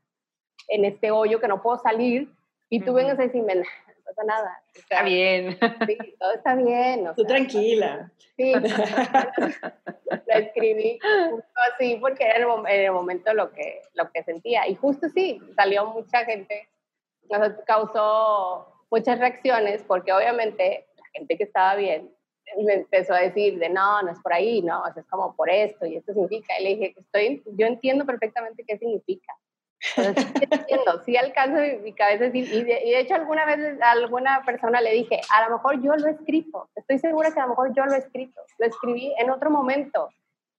en 0.67 0.85
este 0.85 1.11
hoyo 1.11 1.39
que 1.39 1.47
no 1.47 1.61
puedo 1.61 1.77
salir 1.77 2.29
y 2.69 2.81
tú 2.81 2.93
vengas 2.93 3.17
a 3.19 3.23
decirme, 3.23 3.55
no 3.55 3.63
pasa 4.05 4.23
nada. 4.25 4.63
está 4.73 5.03
bien. 5.03 5.57
Sí, 5.85 5.97
todo 6.19 6.33
está 6.33 6.55
bien. 6.55 7.09
tú 7.15 7.23
tranquila. 7.25 8.11
Sí, 8.35 8.53
lo 8.53 10.33
escribí 10.33 10.99
justo 11.29 11.59
así 11.73 11.97
porque 11.99 12.25
era 12.25 12.37
en 12.37 12.81
el, 12.81 12.91
momento 12.91 13.33
lo 13.33 13.51
que, 13.51 13.81
lo 13.93 14.11
que 14.11 14.23
sentía. 14.23 14.67
Y 14.67 14.75
justo 14.75 15.07
sí, 15.09 15.41
salió 15.55 15.87
mucha 15.87 16.25
gente, 16.25 16.67
nos 17.29 17.53
causó 17.65 18.73
muchas 18.91 19.19
reacciones 19.19 19.83
porque 19.83 20.13
obviamente 20.13 20.87
la 20.97 21.05
gente 21.13 21.37
que 21.37 21.43
estaba 21.43 21.75
bien 21.75 22.11
me 22.63 22.73
empezó 22.73 23.13
a 23.13 23.19
decir 23.19 23.59
de 23.59 23.69
no, 23.69 24.01
no 24.01 24.11
es 24.11 24.19
por 24.19 24.33
ahí, 24.33 24.61
no, 24.61 24.83
es 24.87 25.05
como 25.09 25.35
por 25.35 25.49
esto 25.49 25.85
y 25.85 25.97
esto 25.97 26.13
significa. 26.13 26.59
Y 26.59 26.63
le 26.63 26.69
dije, 26.69 26.95
estoy, 26.97 27.43
yo 27.45 27.67
entiendo 27.67 28.05
perfectamente 28.05 28.63
qué 28.65 28.77
significa. 28.77 29.33
Entonces, 29.95 30.25
sí, 30.39 30.47
entiendo, 30.49 31.03
sí 31.05 31.17
alcanzo 31.17 31.61
mi, 31.83 31.93
cabeza 31.93 32.25
y 32.25 32.31
de, 32.31 32.39
y 32.39 32.63
de, 32.63 32.99
hecho 32.99 33.15
alguna 33.15 33.45
vez 33.45 33.79
a 33.81 33.91
alguna 33.91 34.41
persona 34.43 34.81
le 34.81 34.91
dije, 34.91 35.21
a 35.29 35.47
lo 35.47 35.57
mejor 35.57 35.81
yo 35.81 35.95
lo 35.95 36.07
he 36.07 36.11
escrito, 36.11 36.69
estoy 36.75 36.97
segura 36.97 37.31
que 37.31 37.39
a 37.39 37.43
lo 37.43 37.49
mejor 37.49 37.73
yo 37.75 37.85
lo 37.85 37.93
he 37.93 37.99
escrito, 37.99 38.41
lo 38.57 38.65
escribí 38.65 39.13
en 39.19 39.29
otro 39.29 39.51
momento, 39.51 40.09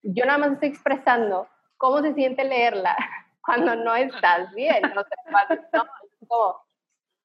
yo 0.03 0.25
nada 0.25 0.37
más 0.37 0.53
estoy 0.53 0.69
expresando 0.69 1.47
cómo 1.77 2.01
se 2.01 2.13
siente 2.13 2.45
leerla 2.45 2.95
cuando 3.45 3.75
no 3.75 3.95
estás 3.95 4.53
bien, 4.53 4.81
no, 4.95 5.03
como, 6.27 6.55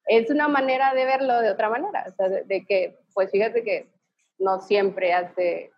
es 0.07 0.31
una 0.31 0.49
manera 0.49 0.95
de 0.95 1.05
verlo 1.05 1.41
de 1.41 1.51
otra 1.51 1.71
manera, 1.71 2.07
o 2.09 2.13
sea, 2.13 2.29
de, 2.29 2.65
que, 2.67 2.99
pues 3.15 3.31
fíjate 3.31 3.63
que 3.63 3.94
no 4.39 4.61
siempre 4.61 5.13
hace 5.13 5.73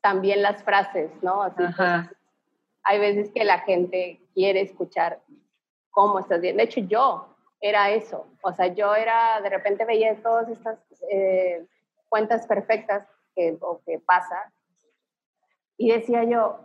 también 0.00 0.42
las 0.42 0.62
frases, 0.62 1.10
¿no? 1.22 1.42
Así, 1.42 1.62
hay 2.82 2.98
veces 2.98 3.30
que 3.32 3.44
la 3.44 3.60
gente 3.60 4.20
quiere 4.34 4.62
escuchar 4.62 5.20
cómo 5.90 6.18
estás 6.18 6.40
bien. 6.40 6.56
De 6.56 6.64
hecho, 6.64 6.80
yo, 6.80 7.26
era 7.60 7.90
eso. 7.90 8.26
O 8.42 8.52
sea, 8.52 8.68
yo 8.68 8.94
era, 8.94 9.40
de 9.42 9.50
repente 9.50 9.84
veía 9.84 10.20
todas 10.22 10.48
estas 10.48 10.78
eh, 11.10 11.66
cuentas 12.08 12.46
perfectas 12.46 13.06
que, 13.34 13.56
o 13.60 13.80
que 13.84 13.98
pasa 13.98 14.52
y 15.80 15.90
decía 15.90 16.24
yo, 16.24 16.58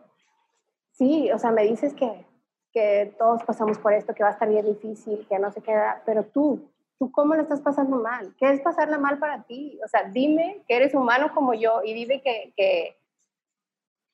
sí, 0.91 1.31
o 1.31 1.39
sea, 1.39 1.49
me 1.51 1.63
dices 1.63 1.93
que, 1.93 2.25
que 2.73 3.15
todos 3.17 3.41
pasamos 3.43 3.77
por 3.77 3.93
esto, 3.93 4.13
que 4.13 4.23
va 4.23 4.29
a 4.29 4.33
estar 4.33 4.49
bien 4.49 4.65
difícil, 4.65 5.25
que 5.29 5.39
no 5.39 5.53
se 5.53 5.61
queda, 5.61 6.03
pero 6.05 6.25
tú, 6.25 6.69
¿tú 6.99 7.11
cómo 7.11 7.35
le 7.35 7.43
estás 7.43 7.61
pasando 7.61 7.97
mal? 7.97 8.33
¿Qué 8.37 8.51
es 8.51 8.61
pasarla 8.61 8.97
mal 8.97 9.17
para 9.19 9.43
ti? 9.43 9.79
O 9.83 9.87
sea, 9.87 10.03
dime 10.03 10.63
que 10.67 10.75
eres 10.75 10.93
humano 10.93 11.33
como 11.33 11.53
yo 11.53 11.81
y 11.83 11.93
dime 11.93 12.21
que, 12.21 12.53
que 12.55 12.97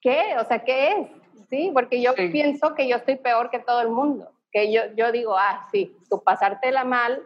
¿qué? 0.01 0.37
O 0.39 0.45
sea, 0.45 0.59
¿qué 0.59 0.91
es? 0.91 1.07
Sí, 1.49 1.71
porque 1.73 2.01
yo 2.01 2.13
pienso 2.15 2.75
que 2.75 2.87
yo 2.87 2.97
estoy 2.97 3.17
peor 3.17 3.49
que 3.49 3.59
todo 3.59 3.81
el 3.81 3.89
mundo. 3.89 4.31
Que 4.51 4.71
yo, 4.71 4.81
yo 4.95 5.11
digo, 5.11 5.37
ah, 5.37 5.67
sí, 5.71 5.95
tú 6.09 6.21
pasártela 6.23 6.83
mal 6.83 7.21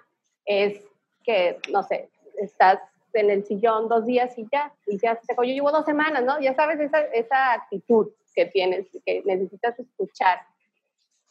es 0.45 0.79
que, 1.23 1.57
no 1.71 1.81
sé, 1.83 2.09
estás 2.37 2.79
en 3.13 3.31
el 3.31 3.45
sillón 3.45 3.87
dos 3.87 4.05
días 4.05 4.37
y 4.37 4.45
ya, 4.51 4.73
y 4.85 4.99
ya 4.99 5.19
se, 5.21 5.33
yo 5.35 5.43
llevo 5.43 5.71
dos 5.71 5.85
semanas, 5.85 6.23
¿no? 6.23 6.39
Ya 6.39 6.53
sabes 6.53 6.79
esa, 6.79 6.99
esa 6.99 7.53
actitud 7.53 8.09
que 8.35 8.45
tienes, 8.47 8.87
que 9.05 9.23
necesitas 9.25 9.79
escuchar. 9.79 10.39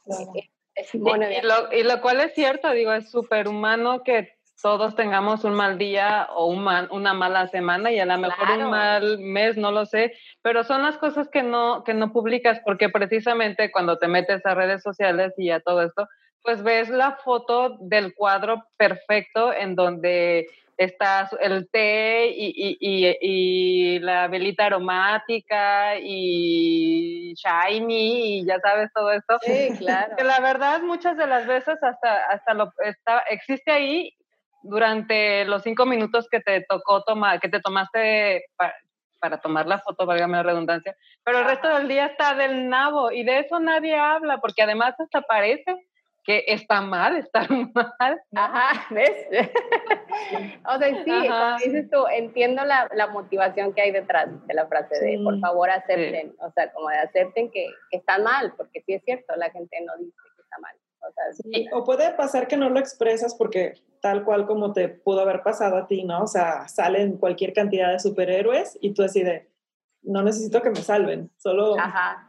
Eh, 0.07 0.51
y, 0.93 0.99
lo, 0.99 1.73
y, 1.73 1.83
lo, 1.83 2.01
cual 2.01 2.21
es 2.21 2.35
cierto, 2.35 2.71
digo, 2.71 2.93
es 2.93 3.11
súper 3.11 3.49
humano 3.49 4.03
que 4.03 4.35
todos 4.61 4.97
tengamos 4.97 5.45
un 5.45 5.55
mal 5.55 5.79
día 5.79 6.29
o 6.35 6.47
un 6.47 6.67
una 6.91 7.13
mala 7.13 7.49
semana 7.49 7.93
y 7.93 7.99
a 7.99 8.07
lo 8.07 8.17
mejor 8.19 8.49
un 8.51 8.71
mal 8.71 9.19
mes, 9.19 9.57
no 9.57 9.71
lo 9.73 9.85
sé, 9.85 10.15
pero 10.43 10.65
son 10.65 10.83
las 10.83 10.97
cosas 10.97 11.29
que 11.29 11.43
no, 11.43 11.85
que 11.85 11.93
no 11.93 12.13
publicas 12.13 12.61
porque 12.65 12.89
precisamente 12.89 13.71
cuando 13.71 13.99
te 13.99 14.09
metes 14.09 14.45
a 14.47 14.55
redes 14.55 14.83
sociales 14.83 15.35
y 15.37 15.51
a 15.51 15.61
todo 15.61 15.83
esto, 15.83 16.09
pues 16.44 16.62
ves 16.62 16.90
la 16.90 17.12
foto 17.12 17.78
del 17.80 18.14
cuadro 18.14 18.66
perfecto 18.76 19.52
en 19.52 19.74
donde 19.74 20.46
está 20.76 21.30
el 21.40 21.70
té 21.70 22.26
y, 22.37 22.52
y, 22.54 22.76
y, 22.80 23.16
y, 23.20 23.98
la 24.00 24.28
velita 24.28 24.66
aromática 24.66 25.96
y 25.96 27.33
shiny 27.35 28.40
y 28.40 28.44
ya 28.44 28.59
sabes 28.61 28.92
todo 28.92 29.11
esto. 29.12 29.38
Sí, 29.42 29.68
claro. 29.78 30.16
Que 30.16 30.24
la 30.24 30.40
verdad 30.40 30.83
muchas 30.83 31.16
de 31.16 31.26
las 31.26 31.46
veces 31.46 31.83
hasta, 31.83 32.26
hasta 32.26 32.52
lo 32.54 32.72
está, 32.85 33.20
existe 33.30 33.72
ahí 33.72 34.14
durante 34.62 35.46
los 35.46 35.62
cinco 35.62 35.87
minutos 35.87 36.28
que 36.30 36.40
te 36.40 36.62
tocó 36.62 37.02
tomar, 37.04 37.40
que 37.40 37.48
te 37.48 37.61
tomaste 37.61 38.44
para, 39.20 39.40
tomar 39.40 39.66
la 39.66 39.78
foto, 39.78 40.04
válgame 40.04 40.37
la 40.37 40.42
redundancia, 40.42 40.94
pero 41.22 41.38
el 41.38 41.46
resto 41.46 41.68
del 41.68 41.88
día 41.88 42.07
está 42.07 42.35
del 42.35 42.68
nabo 42.68 43.11
y 43.11 43.24
de 43.24 43.38
eso 43.38 43.59
nadie 43.59 43.96
habla 43.96 44.37
porque 44.37 44.62
además 44.62 44.94
hasta 45.00 45.22
parece 45.22 45.74
que 46.25 46.45
está 46.49 46.81
mal, 46.81 47.17
está 47.17 47.47
mal. 47.75 48.23
Ajá, 48.35 48.87
¿ves? 48.91 49.27
o 50.67 50.79
sea, 50.79 51.05
sí, 51.05 51.11
como 51.11 51.57
dices 51.59 51.91
tú, 51.91 52.07
entiendo 52.11 52.65
la, 52.65 52.89
la, 52.95 53.09
motivación 53.09 53.75
que 53.75 53.83
hay 53.83 53.91
detrás 53.91 54.29
de 54.47 54.55
la 54.55 54.67
frase 54.67 55.05
de 55.05 55.21
por 55.23 55.39
favor 55.39 55.71
acepten, 55.71 56.35
o 56.39 56.51
sea, 56.53 56.73
como 56.73 56.89
de 56.89 56.97
acepten 56.97 57.51
que, 57.51 57.67
que 57.91 57.99
están 57.99 58.23
mal, 58.23 58.55
porque 58.57 58.83
sí 58.87 58.95
es 58.95 59.03
cierto, 59.05 59.37
la 59.37 59.51
gente 59.51 59.77
no 59.85 59.93
dice 59.99 60.17
que 60.37 60.43
está 60.43 60.59
mal. 60.59 60.75
O, 61.07 61.13
sea, 61.13 61.25
sí, 61.35 61.69
o 61.71 61.85
puede 61.85 62.11
pasar 62.15 62.49
que 62.49 62.57
no 62.57 62.71
lo 62.71 62.81
expresas 62.81 63.35
porque 63.35 63.75
tal 64.01 64.25
cual 64.25 64.47
como 64.47 64.73
te 64.73 64.89
pudo 64.89 65.21
haber 65.21 65.43
pasado 65.43 65.77
a 65.77 65.87
ti, 65.87 66.03
¿no? 66.05 66.23
O 66.23 66.27
sea, 66.27 66.67
salen 66.69 67.19
cualquier 67.19 67.53
cantidad 67.53 67.93
de 67.93 68.01
superhéroes 68.01 68.79
y 68.81 68.95
tú 68.95 69.03
decides, 69.03 69.47
no 70.01 70.23
necesito 70.23 70.63
que 70.63 70.71
me 70.71 70.77
salven, 70.77 71.31
solo, 71.37 71.77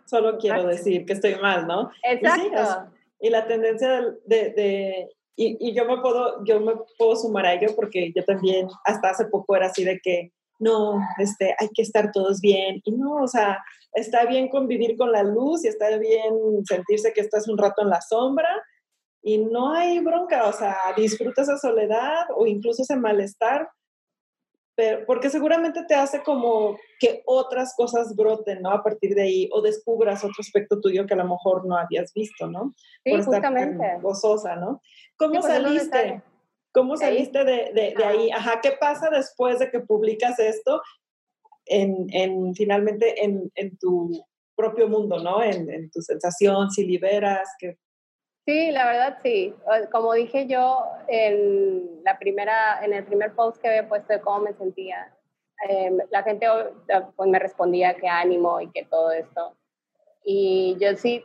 solo 0.05 0.37
quiero 0.37 0.67
decir 0.67 1.05
que 1.05 1.13
estoy 1.13 1.35
mal, 1.35 1.65
¿no? 1.67 1.89
Exacto 2.03 2.91
y 3.19 3.29
la 3.29 3.47
tendencia 3.47 4.01
de, 4.25 4.49
de, 4.51 5.09
y, 5.35 5.57
y, 5.59 5.73
yo 5.73 5.85
me 5.85 6.01
puedo 6.01 6.43
yo 6.45 6.59
me 6.59 6.73
puedo 6.97 7.15
sumar 7.15 7.45
a 7.45 7.53
ello 7.53 7.75
porque 7.75 8.11
yo 8.15 8.23
también 8.23 8.67
hasta 8.85 9.09
hace 9.09 9.25
poco 9.25 9.55
era 9.55 9.67
así 9.67 9.83
de 9.83 9.99
que 10.01 10.31
no 10.59 10.99
este 11.17 11.55
hay 11.59 11.69
que 11.73 11.81
estar 11.81 12.11
todos 12.11 12.39
bien 12.39 12.81
y 12.83 12.91
no 12.91 13.15
o 13.15 13.27
sea 13.27 13.59
está 13.93 14.25
bien 14.25 14.49
convivir 14.49 14.95
con 14.97 15.11
la 15.11 15.23
luz 15.23 15.65
y 15.65 15.67
está 15.67 15.97
bien 15.97 16.33
sentirse 16.65 17.13
que 17.13 17.21
estás 17.21 17.47
un 17.47 17.57
rato 17.57 17.81
en 17.81 17.89
la 17.89 18.01
sombra 18.01 18.49
y 19.21 19.39
no 19.39 19.73
hay 19.73 19.99
bronca 19.99 20.47
o 20.47 20.53
sea 20.53 20.77
disfruta 20.95 21.41
esa 21.41 21.57
soledad 21.57 22.25
o 22.35 22.45
incluso 22.45 22.83
ese 22.83 22.95
malestar 22.95 23.67
pero, 24.75 25.05
porque 25.05 25.29
seguramente 25.29 25.83
te 25.87 25.95
hace 25.95 26.21
como 26.21 26.77
que 26.99 27.23
otras 27.25 27.73
cosas 27.75 28.15
broten, 28.15 28.61
¿no? 28.61 28.71
A 28.71 28.83
partir 28.83 29.15
de 29.15 29.23
ahí, 29.23 29.49
o 29.53 29.61
descubras 29.61 30.23
otro 30.23 30.37
aspecto 30.39 30.81
tuyo 30.81 31.05
que 31.05 31.13
a 31.13 31.17
lo 31.17 31.27
mejor 31.27 31.65
no 31.65 31.77
habías 31.77 32.13
visto, 32.13 32.47
¿no? 32.47 32.73
Sí, 33.03 33.11
Por 33.11 33.23
justamente. 33.23 33.97
gozosa, 34.01 34.55
¿no? 34.55 34.81
¿Cómo 35.17 35.41
saliste? 35.41 36.21
¿Cómo 36.73 36.97
saliste 36.97 37.45
de, 37.45 37.71
de, 37.73 37.93
de, 37.97 38.03
ahí? 38.03 38.31
Ajá, 38.31 38.59
¿qué 38.61 38.73
pasa 38.77 39.09
después 39.09 39.59
de 39.59 39.71
que 39.71 39.79
publicas 39.79 40.39
esto 40.39 40.81
en, 41.65 42.07
en 42.11 42.53
finalmente 42.53 43.23
en, 43.23 43.49
en, 43.55 43.77
tu 43.77 44.11
propio 44.57 44.89
mundo, 44.89 45.19
¿no? 45.23 45.41
En, 45.41 45.69
en 45.69 45.89
tu 45.89 46.01
sensación, 46.01 46.69
si 46.69 46.85
liberas, 46.85 47.49
¿qué, 47.59 47.77
Sí, 48.45 48.71
la 48.71 48.85
verdad 48.85 49.17
sí. 49.23 49.55
Como 49.91 50.13
dije 50.13 50.45
yo 50.45 50.85
en, 51.07 52.03
la 52.03 52.19
primera, 52.19 52.79
en 52.83 52.93
el 52.93 53.03
primer 53.03 53.33
post 53.33 53.59
que 53.59 53.67
había 53.67 53.89
puesto 53.89 54.13
de 54.13 54.21
cómo 54.21 54.41
me 54.41 54.53
sentía, 54.53 55.11
em, 55.67 55.97
la 56.11 56.21
gente 56.21 56.47
pues, 57.15 57.29
me 57.29 57.39
respondía 57.39 57.95
que 57.95 58.07
ánimo 58.07 58.61
y 58.61 58.69
que 58.71 58.85
todo 58.85 59.11
esto. 59.11 59.55
Y 60.23 60.77
yo 60.79 60.95
sí, 60.95 61.23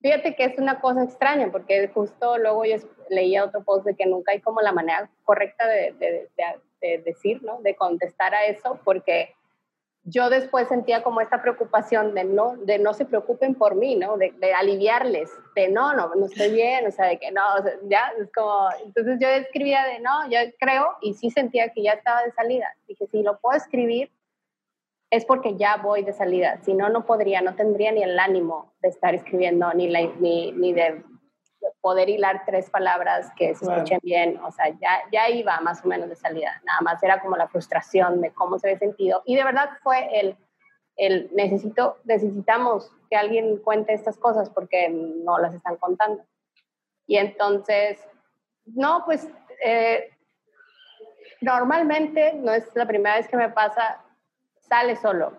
fíjate 0.00 0.34
que 0.34 0.44
es 0.44 0.58
una 0.58 0.80
cosa 0.80 1.04
extraña, 1.04 1.50
porque 1.52 1.88
justo 1.88 2.38
luego 2.38 2.64
yo 2.64 2.76
leía 3.10 3.44
otro 3.44 3.62
post 3.64 3.84
de 3.84 3.94
que 3.94 4.06
nunca 4.06 4.32
hay 4.32 4.40
como 4.40 4.62
la 4.62 4.72
manera 4.72 5.10
correcta 5.24 5.66
de, 5.68 5.92
de, 5.92 6.30
de 6.80 6.98
decir, 6.98 7.42
¿no? 7.42 7.60
De 7.60 7.76
contestar 7.76 8.34
a 8.34 8.46
eso, 8.46 8.80
porque 8.82 9.34
yo 10.04 10.30
después 10.30 10.68
sentía 10.68 11.02
como 11.02 11.20
esta 11.20 11.42
preocupación 11.42 12.14
de 12.14 12.24
no, 12.24 12.56
de 12.56 12.78
no 12.78 12.92
se 12.92 13.04
preocupen 13.04 13.54
por 13.54 13.76
mí, 13.76 13.94
¿no? 13.94 14.16
De, 14.16 14.32
aliviarles, 14.54 15.30
de 15.54 15.68
no, 15.68 15.94
no, 15.94 16.14
no 16.14 16.26
estoy 16.26 16.50
bien, 16.50 16.86
o 16.86 16.90
sea, 16.90 17.06
de 17.06 17.18
que 17.18 17.30
no, 17.30 17.42
ya, 17.84 18.12
es 18.18 18.30
como, 18.32 18.68
entonces 18.84 19.18
yo 19.20 19.28
escribía 19.28 19.84
de 19.84 20.00
no, 20.00 20.28
yo 20.28 20.38
creo, 20.58 20.96
y 21.00 21.14
sí 21.14 21.30
sentía 21.30 21.68
que 21.68 21.84
ya 21.84 21.92
estaba 21.92 22.22
de 22.24 22.32
salida. 22.32 22.74
Dije, 22.88 23.06
si 23.06 23.22
lo 23.22 23.38
puedo 23.38 23.56
escribir, 23.56 24.10
es 25.10 25.24
porque 25.24 25.56
ya 25.56 25.76
voy 25.76 26.02
de 26.02 26.12
salida, 26.12 26.58
si 26.62 26.74
no, 26.74 26.88
no 26.88 27.06
podría, 27.06 27.40
no 27.40 27.54
tendría 27.54 27.92
ni 27.92 28.02
el 28.02 28.18
ánimo 28.18 28.72
de 28.80 28.88
estar 28.88 29.14
escribiendo, 29.14 29.72
ni, 29.74 29.88
la, 29.88 30.00
ni, 30.18 30.50
ni 30.52 30.72
de 30.72 31.04
poder 31.80 32.08
hilar 32.08 32.42
tres 32.46 32.70
palabras 32.70 33.30
que 33.36 33.54
se 33.54 33.64
escuchen 33.64 34.00
bien, 34.02 34.40
o 34.40 34.50
sea, 34.50 34.68
ya, 34.68 35.02
ya 35.12 35.28
iba 35.28 35.60
más 35.60 35.84
o 35.84 35.88
menos 35.88 36.08
de 36.08 36.16
salida, 36.16 36.60
nada 36.64 36.80
más 36.80 37.02
era 37.02 37.20
como 37.20 37.36
la 37.36 37.48
frustración 37.48 38.20
de 38.20 38.32
cómo 38.32 38.58
se 38.58 38.68
había 38.68 38.78
sentido 38.78 39.22
y 39.26 39.36
de 39.36 39.44
verdad 39.44 39.70
fue 39.82 40.20
el, 40.20 40.36
el 40.96 41.30
necesito, 41.34 41.98
necesitamos 42.04 42.90
que 43.10 43.16
alguien 43.16 43.58
cuente 43.58 43.92
estas 43.92 44.18
cosas 44.18 44.50
porque 44.50 44.88
no 44.88 45.38
las 45.38 45.54
están 45.54 45.76
contando. 45.76 46.24
Y 47.06 47.16
entonces, 47.16 47.98
no, 48.64 49.04
pues 49.04 49.28
eh, 49.64 50.10
normalmente, 51.40 52.34
no 52.34 52.52
es 52.52 52.74
la 52.74 52.86
primera 52.86 53.16
vez 53.16 53.28
que 53.28 53.36
me 53.36 53.50
pasa, 53.50 54.02
sale 54.60 54.96
solo. 54.96 55.36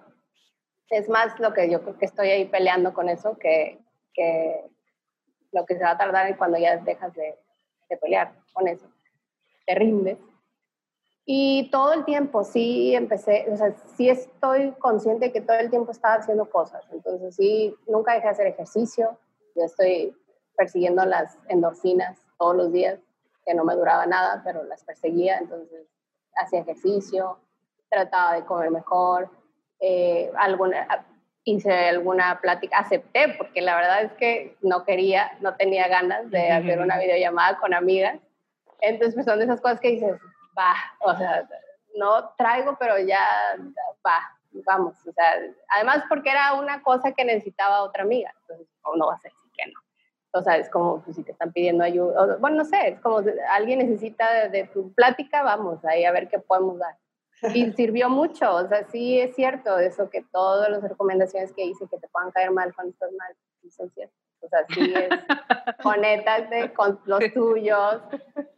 Es 0.89 1.09
más 1.09 1.39
lo 1.39 1.53
que 1.53 1.69
yo 1.69 1.81
creo 1.81 1.97
que 1.97 2.05
estoy 2.05 2.29
ahí 2.29 2.45
peleando 2.45 2.93
con 2.93 3.09
eso, 3.09 3.37
que, 3.39 3.79
que 4.13 4.65
lo 5.53 5.65
que 5.65 5.77
se 5.77 5.83
va 5.83 5.91
a 5.91 5.97
tardar 5.97 6.27
es 6.29 6.37
cuando 6.37 6.57
ya 6.57 6.77
dejas 6.77 7.13
de, 7.13 7.37
pelear 8.01 8.33
con 8.53 8.67
eso, 8.67 8.87
te 9.67 9.75
rindes. 9.75 10.17
Y 11.25 11.69
todo 11.69 11.93
el 11.93 12.03
tiempo 12.05 12.43
sí 12.43 12.95
empecé, 12.95 13.45
o 13.51 13.55
sea, 13.55 13.73
sí 13.95 14.09
estoy 14.09 14.71
consciente 14.73 15.27
de 15.27 15.31
que 15.31 15.41
todo 15.41 15.57
el 15.57 15.69
tiempo 15.69 15.91
estaba 15.91 16.15
haciendo 16.15 16.49
cosas. 16.49 16.83
Entonces 16.91 17.35
sí, 17.35 17.75
nunca 17.87 18.13
dejé 18.13 18.25
de 18.25 18.31
hacer 18.31 18.47
ejercicio. 18.47 19.17
Yo 19.55 19.63
estoy 19.63 20.17
persiguiendo 20.57 21.05
las 21.05 21.37
endorfinas 21.47 22.19
todos 22.39 22.55
los 22.55 22.71
días, 22.71 22.99
que 23.45 23.53
no 23.53 23.63
me 23.63 23.75
duraba 23.75 24.07
nada, 24.07 24.41
pero 24.43 24.63
las 24.63 24.83
perseguía. 24.83 25.37
Entonces 25.37 25.87
hacía 26.35 26.61
ejercicio, 26.61 27.37
trataba 27.89 28.33
de 28.33 28.43
comer 28.45 28.71
mejor. 28.71 29.29
Eh, 29.79 30.31
alguna, 30.35 31.05
hice 31.45 31.89
alguna 31.89 32.39
plática, 32.41 32.77
acepté, 32.77 33.35
porque 33.37 33.61
la 33.61 33.75
verdad 33.75 34.03
es 34.03 34.11
que 34.13 34.57
no 34.61 34.85
quería, 34.85 35.31
no 35.41 35.55
tenía 35.55 35.87
ganas 35.87 36.29
de 36.31 36.51
hacer 36.51 36.79
una 36.79 36.97
videollamada 36.97 37.57
con 37.59 37.73
amigas. 37.73 38.19
Entonces, 38.81 39.13
pues 39.13 39.25
son 39.25 39.39
de 39.39 39.45
esas 39.45 39.61
cosas 39.61 39.79
que 39.79 39.91
dices, 39.91 40.19
va, 40.57 40.75
o 40.99 41.15
sea, 41.15 41.47
no 41.95 42.29
traigo, 42.37 42.77
pero 42.79 42.97
ya 42.99 43.19
va, 44.05 44.37
vamos. 44.65 44.95
O 45.07 45.11
sea, 45.11 45.35
además 45.69 46.03
porque 46.07 46.29
era 46.29 46.53
una 46.53 46.81
cosa 46.81 47.11
que 47.11 47.25
necesitaba 47.25 47.83
otra 47.83 48.03
amiga, 48.03 48.33
entonces, 48.41 48.67
no 48.95 49.07
va 49.07 49.15
a 49.15 49.19
ser 49.19 49.31
así 49.31 49.49
que 49.55 49.71
no? 49.71 49.79
O 50.35 50.41
sea, 50.41 50.57
es 50.57 50.69
como 50.69 51.01
pues, 51.03 51.15
si 51.15 51.23
te 51.23 51.31
están 51.31 51.51
pidiendo 51.51 51.83
ayuda, 51.83 52.37
bueno, 52.37 52.57
no 52.57 52.65
sé, 52.65 52.89
es 52.89 52.99
como 53.01 53.21
alguien 53.49 53.79
necesita 53.79 54.31
de, 54.33 54.49
de 54.49 54.63
tu 54.67 54.91
plática, 54.93 55.43
vamos, 55.43 55.83
ahí 55.85 56.05
a 56.05 56.11
ver 56.11 56.27
qué 56.27 56.39
podemos 56.39 56.79
dar. 56.79 56.95
Y 57.53 57.71
sirvió 57.73 58.09
mucho, 58.09 58.55
o 58.55 58.67
sea, 58.67 58.87
sí 58.89 59.19
es 59.19 59.35
cierto 59.35 59.77
eso 59.79 60.09
que 60.09 60.23
todas 60.31 60.69
las 60.69 60.81
recomendaciones 60.83 61.51
que 61.53 61.65
hice 61.65 61.85
que 61.89 61.97
te 61.97 62.07
puedan 62.07 62.31
caer 62.31 62.51
mal 62.51 62.73
cuando 62.73 62.91
estás 62.91 63.11
mal, 63.13 63.35
son 63.69 63.89
ciertas. 63.91 64.17
O 64.41 64.49
sea, 64.49 64.65
sí 64.73 64.93
es, 64.93 65.09
conéctate 65.83 66.73
con 66.73 66.99
los 67.05 67.19
tuyos. 67.33 68.01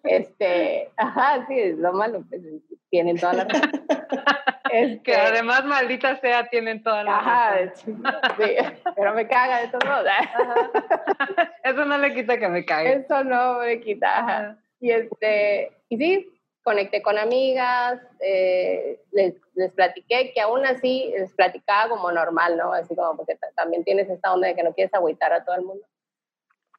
Este, 0.03 0.91
ajá, 0.97 1.45
sí, 1.47 1.59
es 1.59 1.77
lo 1.77 1.93
malo, 1.93 2.23
pues, 2.27 2.41
tienen 2.89 3.17
toda 3.17 3.33
la 3.33 3.43
razón. 3.45 3.71
Este, 4.71 5.03
que 5.03 5.15
además, 5.15 5.63
maldita 5.63 6.19
sea, 6.19 6.49
tienen 6.49 6.83
toda 6.83 7.03
la 7.03 7.17
ajá, 7.17 7.51
razón. 7.51 8.03
Sí, 8.37 8.55
pero 8.95 9.13
me 9.13 9.27
caga 9.27 9.61
de 9.61 9.67
todos 9.67 9.85
modos. 9.85 10.07
Eso 11.63 11.85
no 11.85 11.97
le 11.99 12.13
quita 12.13 12.37
que 12.37 12.49
me 12.49 12.65
cague. 12.65 12.93
Eso 12.93 13.23
no 13.23 13.59
me 13.59 13.79
quita. 13.79 14.19
Ajá. 14.19 14.57
Y, 14.81 14.91
este, 14.91 15.71
y 15.87 15.97
sí, 15.97 16.34
conecté 16.65 17.03
con 17.03 17.19
amigas, 17.19 18.01
eh, 18.19 18.99
les, 19.11 19.35
les, 19.53 19.71
platiqué 19.71 20.33
que 20.33 20.41
aún 20.41 20.65
así 20.65 21.13
les 21.15 21.31
platicaba 21.33 21.89
como 21.89 22.11
normal, 22.11 22.57
¿no? 22.57 22.73
Así 22.73 22.95
como 22.95 23.15
porque 23.15 23.37
también 23.55 23.83
tienes 23.83 24.09
esta 24.09 24.33
onda 24.33 24.47
de 24.47 24.55
que 24.55 24.63
no 24.63 24.73
quieres 24.73 24.91
agüitar 24.95 25.31
a 25.31 25.45
todo 25.45 25.55
el 25.57 25.61
mundo. 25.61 25.85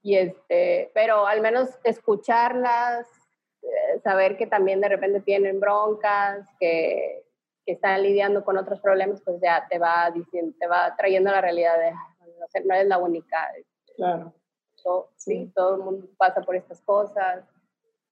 Y 0.03 0.17
este, 0.17 0.91
pero 0.93 1.29
al 1.29 1.41
menos 1.41 1.71
escucharlas, 1.85 3.07
eh, 3.63 4.01
saber 4.03 4.37
que 4.37 4.49
también 4.49 4.81
de 4.81 4.89
repente 4.89 5.21
tienen 5.21 5.61
broncas, 5.61 6.49
que, 6.59 7.25
que, 7.65 7.73
están 7.75 8.03
lidiando 8.03 8.45
con 8.45 8.59
otros 8.59 8.81
problemas, 8.81 9.23
pues 9.23 9.41
ya 9.41 9.69
te 9.71 9.79
va 9.79 10.11
diciendo, 10.11 10.53
te 10.59 10.67
va 10.67 10.97
trayendo 10.97 11.31
la 11.31 11.41
realidad 11.41 11.79
de 11.79 11.93
no, 11.93 12.47
sé, 12.49 12.61
no 12.65 12.75
eres 12.75 12.89
la 12.89 12.99
única. 12.99 13.53
Claro. 13.95 14.35
Todo, 14.83 15.11
sí. 15.15 15.53
todo 15.55 15.77
el 15.77 15.83
mundo 15.83 16.09
pasa 16.19 16.41
por 16.43 16.57
estas 16.57 16.81
cosas. 16.83 17.45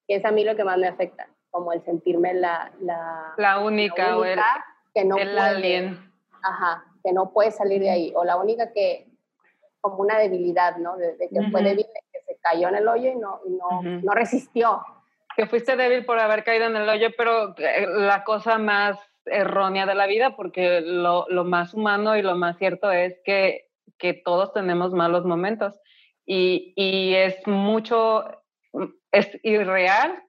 Y 0.07 0.15
es 0.15 0.25
a 0.25 0.31
mí 0.31 0.45
lo 0.45 0.55
que 0.55 0.63
más 0.63 0.79
me 0.79 0.87
afecta 0.87 1.29
como 1.55 1.73
el 1.73 1.85
sentirme 1.85 2.35
la, 2.35 2.73
la, 2.81 3.33
la 3.37 3.61
única, 3.61 4.09
la 4.09 4.17
única 4.17 4.19
o 4.19 4.25
el, 4.25 4.41
que 4.93 5.05
no 5.05 5.17
el 5.17 5.29
puede, 5.31 5.41
alien. 5.41 6.13
Ajá, 6.43 6.85
que 7.05 7.13
no 7.13 7.33
puede 7.33 7.53
salir 7.53 7.81
de 7.81 7.91
ahí, 7.91 8.13
o 8.17 8.25
la 8.25 8.37
única 8.37 8.73
que, 8.73 9.07
como 9.81 9.99
una 9.99 10.19
debilidad, 10.19 10.79
¿no? 10.79 10.97
De, 10.97 11.17
de 11.17 11.29
que 11.29 11.39
uh 11.39 11.43
-huh. 11.43 11.53
fue 11.53 11.63
débil, 11.63 11.87
que 12.13 12.21
se 12.27 12.37
cayó 12.43 12.67
en 12.71 12.75
el 12.75 12.89
hoyo 12.89 13.09
y 13.13 13.15
no, 13.15 13.41
y 13.47 13.51
no, 13.51 13.69
uh 13.69 13.83
-huh. 13.83 14.03
no 14.03 14.13
resistió. 14.15 14.85
Que 15.37 15.47
fuiste 15.47 15.77
débil 15.77 16.05
por 16.05 16.19
haber 16.19 16.43
caído 16.43 16.67
en 16.67 16.75
el 16.75 16.89
hoyo, 16.89 17.11
pero 17.17 17.55
eh, 17.57 17.87
la 17.87 18.25
cosa 18.25 18.59
más 18.59 18.99
errónea 19.25 19.87
de 19.87 19.95
la 19.95 20.09
vida, 20.09 20.35
porque 20.35 20.81
lo, 20.81 21.25
lo 21.29 21.45
más 21.45 21.73
humano 21.73 22.17
y 22.17 22.23
lo 22.23 22.35
más 22.35 22.59
cierto 22.59 22.91
es 22.91 23.21
que, 23.25 23.71
que 23.97 24.13
todos 24.13 24.53
tenemos 24.53 24.93
malos 24.93 25.25
momentos 25.25 25.79
y, 26.27 26.73
y 26.75 27.15
es 27.15 27.47
mucho, 27.47 28.25
es 29.13 29.39
irreal 29.45 30.21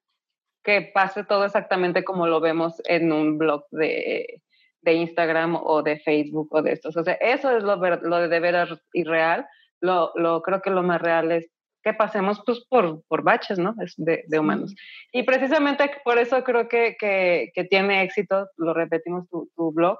que 0.65 0.81
pase 0.81 1.23
todo 1.23 1.45
exactamente 1.45 2.03
como 2.03 2.27
lo 2.27 2.41
vemos 2.41 2.81
en 2.85 3.13
un 3.13 3.37
blog 3.37 3.65
de, 3.69 4.41
de 4.81 4.93
Instagram 4.93 5.55
o 5.55 5.83
de 5.83 5.99
Facebook 5.99 6.49
o 6.51 6.61
de 6.63 6.73
estos. 6.73 6.97
O 6.97 7.03
sea, 7.03 7.13
eso 7.13 7.55
es 7.55 7.63
lo, 7.63 7.75
lo 7.75 8.27
de 8.27 8.39
veras 8.39 8.69
irreal. 8.91 9.45
Lo, 9.79 10.11
lo, 10.15 10.41
creo 10.41 10.61
que 10.61 10.71
lo 10.71 10.81
más 10.81 10.99
real 11.01 11.31
es 11.31 11.51
que 11.83 11.93
pasemos 11.93 12.41
pues, 12.43 12.65
por, 12.67 13.03
por 13.07 13.21
baches, 13.23 13.59
¿no? 13.59 13.75
De, 13.97 14.23
de 14.25 14.39
humanos. 14.39 14.73
Y 15.11 15.21
precisamente 15.21 15.91
por 16.03 16.17
eso 16.17 16.43
creo 16.43 16.67
que, 16.67 16.95
que, 16.99 17.51
que 17.53 17.63
tiene 17.65 18.01
éxito, 18.01 18.47
lo 18.57 18.73
repetimos, 18.73 19.29
tu, 19.29 19.51
tu, 19.55 19.71
blog, 19.71 19.99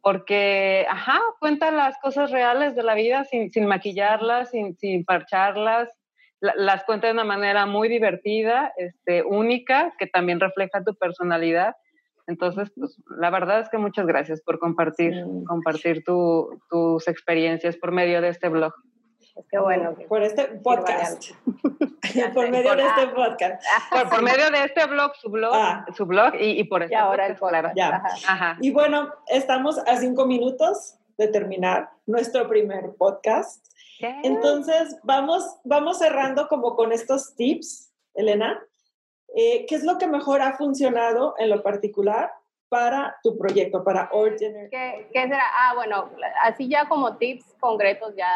porque, 0.00 0.86
ajá, 0.88 1.20
cuenta 1.40 1.72
las 1.72 1.98
cosas 1.98 2.30
reales 2.30 2.76
de 2.76 2.84
la 2.84 2.94
vida 2.94 3.24
sin, 3.24 3.50
sin 3.50 3.66
maquillarlas, 3.66 4.50
sin, 4.50 4.76
sin 4.76 5.04
parcharlas, 5.04 5.88
las 6.40 6.84
cuenta 6.84 7.06
de 7.06 7.14
una 7.14 7.24
manera 7.24 7.66
muy 7.66 7.88
divertida, 7.88 8.72
este, 8.76 9.22
única, 9.22 9.94
que 9.98 10.06
también 10.06 10.40
refleja 10.40 10.84
tu 10.84 10.94
personalidad. 10.94 11.76
Entonces, 12.26 12.70
pues, 12.76 13.00
la 13.18 13.30
verdad 13.30 13.60
es 13.60 13.68
que 13.68 13.78
muchas 13.78 14.06
gracias 14.06 14.42
por 14.42 14.58
compartir, 14.58 15.14
sí. 15.14 15.44
compartir 15.46 16.04
tu, 16.04 16.60
tus 16.68 17.08
experiencias 17.08 17.76
por 17.76 17.92
medio 17.92 18.20
de 18.20 18.28
este 18.28 18.48
blog. 18.48 18.72
Es 19.36 19.46
que 19.50 19.58
bueno. 19.58 19.94
Por 20.08 20.22
este 20.22 20.46
podcast. 20.62 21.30
por 22.34 22.50
medio 22.50 22.70
por, 22.70 22.76
de 22.76 22.86
este 22.86 23.06
podcast. 23.08 23.62
Por, 23.90 24.08
por, 24.08 24.22
medio 24.22 24.50
de 24.50 24.64
este 24.64 24.86
blog, 24.86 25.14
su 25.16 25.30
blog, 25.30 25.52
ah. 25.54 25.86
su 25.94 26.06
blog 26.06 26.34
y, 26.40 26.58
y 26.58 26.64
por 26.64 26.82
este 26.82 26.94
y 26.94 26.98
ahora 26.98 27.26
el 27.26 27.36
podcast. 27.36 27.76
Ya. 27.76 27.88
Ajá. 27.96 28.08
Ajá. 28.28 28.58
Y 28.60 28.70
bueno, 28.70 29.12
estamos 29.28 29.78
a 29.78 29.96
cinco 29.96 30.26
minutos 30.26 30.98
de 31.18 31.28
terminar 31.28 31.90
nuestro 32.06 32.48
primer 32.48 32.94
podcast. 32.98 33.66
Entonces, 34.00 34.96
vamos, 35.02 35.44
vamos 35.64 35.98
cerrando 35.98 36.48
como 36.48 36.76
con 36.76 36.92
estos 36.92 37.34
tips, 37.34 37.92
Elena. 38.14 38.62
Eh, 39.34 39.66
¿Qué 39.66 39.74
es 39.74 39.84
lo 39.84 39.98
que 39.98 40.06
mejor 40.06 40.42
ha 40.42 40.56
funcionado 40.56 41.34
en 41.38 41.50
lo 41.50 41.62
particular 41.62 42.30
para 42.68 43.16
tu 43.22 43.36
proyecto, 43.38 43.84
para 43.84 44.08
Ordinary? 44.12 44.70
¿Qué, 44.70 45.08
¿Qué, 45.12 45.22
será? 45.22 45.44
Ah, 45.60 45.74
bueno, 45.74 46.10
así 46.42 46.68
ya 46.68 46.88
como 46.88 47.16
tips 47.16 47.54
concretos, 47.60 48.14
ya 48.16 48.30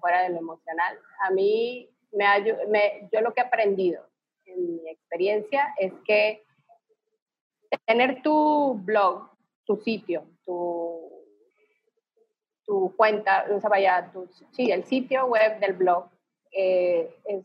fuera 0.00 0.22
de 0.22 0.30
lo 0.30 0.38
emocional. 0.38 0.98
A 1.20 1.30
mí, 1.30 1.88
me, 2.12 2.24
me, 2.68 3.08
yo 3.12 3.20
lo 3.20 3.32
que 3.32 3.40
he 3.40 3.44
aprendido 3.44 4.06
en 4.46 4.76
mi 4.76 4.88
experiencia 4.88 5.74
es 5.78 5.92
que 6.06 6.44
tener 7.86 8.22
tu 8.22 8.74
blog, 8.82 9.28
tu 9.64 9.76
sitio, 9.76 10.24
tu 10.44 11.05
tu 12.66 12.94
cuenta, 12.96 13.46
o 13.50 13.60
sea, 13.60 13.70
vaya, 13.70 14.10
tu, 14.12 14.28
sí, 14.52 14.70
el 14.70 14.84
sitio 14.84 15.26
web 15.26 15.60
del 15.60 15.74
blog 15.74 16.08
eh, 16.52 17.14
es 17.24 17.44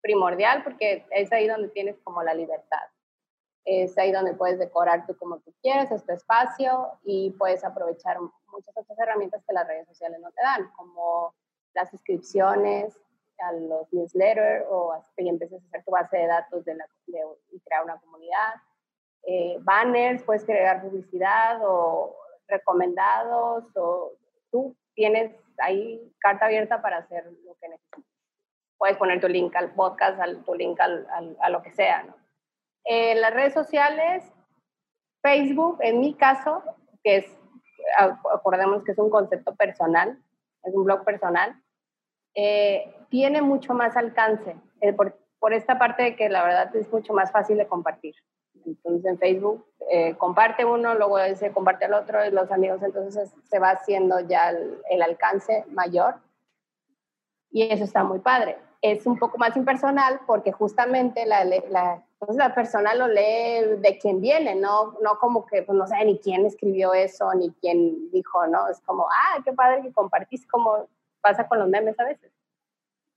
primordial 0.00 0.62
porque 0.64 1.06
es 1.10 1.32
ahí 1.32 1.46
donde 1.46 1.68
tienes 1.68 1.96
como 2.02 2.22
la 2.22 2.34
libertad. 2.34 2.82
Es 3.64 3.96
ahí 3.96 4.12
donde 4.12 4.34
puedes 4.34 4.58
decorar 4.58 5.06
tú 5.06 5.16
como 5.16 5.38
tú 5.38 5.54
quieres, 5.62 5.90
es 5.90 6.04
tu 6.04 6.12
espacio 6.12 6.92
y 7.02 7.30
puedes 7.32 7.64
aprovechar 7.64 8.18
muchas 8.20 8.76
otras 8.76 8.98
herramientas 8.98 9.42
que 9.46 9.54
las 9.54 9.66
redes 9.66 9.86
sociales 9.88 10.20
no 10.20 10.30
te 10.32 10.42
dan, 10.42 10.70
como 10.76 11.34
las 11.74 11.90
suscripciones 11.90 12.94
a 13.38 13.52
los 13.52 13.92
newsletters 13.92 14.66
o 14.70 14.94
y 15.16 15.28
empieces 15.28 15.62
a 15.62 15.66
hacer 15.66 15.84
tu 15.84 15.90
base 15.90 16.16
de 16.16 16.26
datos 16.26 16.64
de 16.64 16.74
la, 16.74 16.86
de, 17.06 17.20
y 17.52 17.60
crear 17.60 17.84
una 17.84 17.98
comunidad. 17.98 18.54
Eh, 19.26 19.56
banners, 19.60 20.22
puedes 20.22 20.44
crear 20.44 20.82
publicidad 20.82 21.60
o 21.64 22.14
recomendados 22.46 23.64
o 23.76 24.12
tú 24.54 24.76
tienes 24.94 25.32
ahí 25.58 26.00
carta 26.20 26.46
abierta 26.46 26.80
para 26.80 26.98
hacer 26.98 27.24
lo 27.44 27.56
que 27.60 27.68
necesites. 27.70 28.04
Puedes 28.78 28.96
poner 28.96 29.20
tu 29.20 29.26
link 29.26 29.52
al 29.56 29.74
podcast, 29.74 30.20
al, 30.20 30.44
tu 30.44 30.54
link 30.54 30.78
al, 30.78 31.08
a 31.40 31.50
lo 31.50 31.60
que 31.60 31.72
sea, 31.72 32.04
¿no? 32.04 32.14
En 32.84 33.20
las 33.20 33.34
redes 33.34 33.52
sociales, 33.52 34.22
Facebook, 35.22 35.78
en 35.80 35.98
mi 35.98 36.14
caso, 36.14 36.62
que 37.02 37.16
es, 37.16 37.36
acordemos 38.32 38.84
que 38.84 38.92
es 38.92 38.98
un 38.98 39.10
concepto 39.10 39.56
personal, 39.56 40.22
es 40.62 40.72
un 40.72 40.84
blog 40.84 41.04
personal, 41.04 41.60
eh, 42.36 42.94
tiene 43.08 43.42
mucho 43.42 43.74
más 43.74 43.96
alcance 43.96 44.56
eh, 44.82 44.92
por, 44.92 45.18
por 45.40 45.52
esta 45.52 45.80
parte 45.80 46.04
de 46.04 46.16
que 46.16 46.28
la 46.28 46.44
verdad 46.44 46.76
es 46.76 46.92
mucho 46.92 47.12
más 47.12 47.32
fácil 47.32 47.56
de 47.56 47.66
compartir. 47.66 48.14
Entonces 48.66 49.04
en 49.04 49.18
Facebook 49.18 49.64
eh, 49.90 50.14
comparte 50.16 50.64
uno, 50.64 50.94
luego 50.94 51.18
ese 51.18 51.52
comparte 51.52 51.84
el 51.86 51.94
otro 51.94 52.24
y 52.24 52.30
los 52.30 52.50
amigos, 52.50 52.82
entonces 52.82 53.30
se 53.44 53.58
va 53.58 53.70
haciendo 53.70 54.20
ya 54.20 54.50
el, 54.50 54.78
el, 54.90 55.02
alcance 55.02 55.64
mayor 55.70 56.16
y 57.50 57.62
eso 57.70 57.84
está 57.84 58.04
muy 58.04 58.18
padre. 58.18 58.58
Es 58.82 59.06
un 59.06 59.18
poco 59.18 59.38
más 59.38 59.56
impersonal 59.56 60.20
porque 60.26 60.52
justamente 60.52 61.24
la, 61.26 61.44
la, 61.44 62.02
entonces 62.14 62.36
la 62.36 62.54
persona 62.54 62.94
lo 62.94 63.08
lee 63.08 63.76
de 63.78 63.98
quien 64.00 64.20
viene, 64.20 64.54
no, 64.54 64.96
no 65.02 65.18
como 65.18 65.46
que 65.46 65.62
pues, 65.62 65.76
no 65.76 65.86
sabe 65.86 66.06
ni 66.06 66.18
quién 66.18 66.46
escribió 66.46 66.92
eso, 66.94 67.32
ni 67.34 67.50
quién 67.60 68.10
dijo, 68.10 68.46
¿no? 68.46 68.68
Es 68.68 68.80
como, 68.80 69.06
ah, 69.10 69.42
qué 69.44 69.52
padre 69.52 69.82
que 69.82 69.92
compartís, 69.92 70.46
como 70.46 70.88
pasa 71.20 71.48
con 71.48 71.58
los 71.58 71.68
memes 71.68 71.98
a 71.98 72.04
veces 72.04 72.30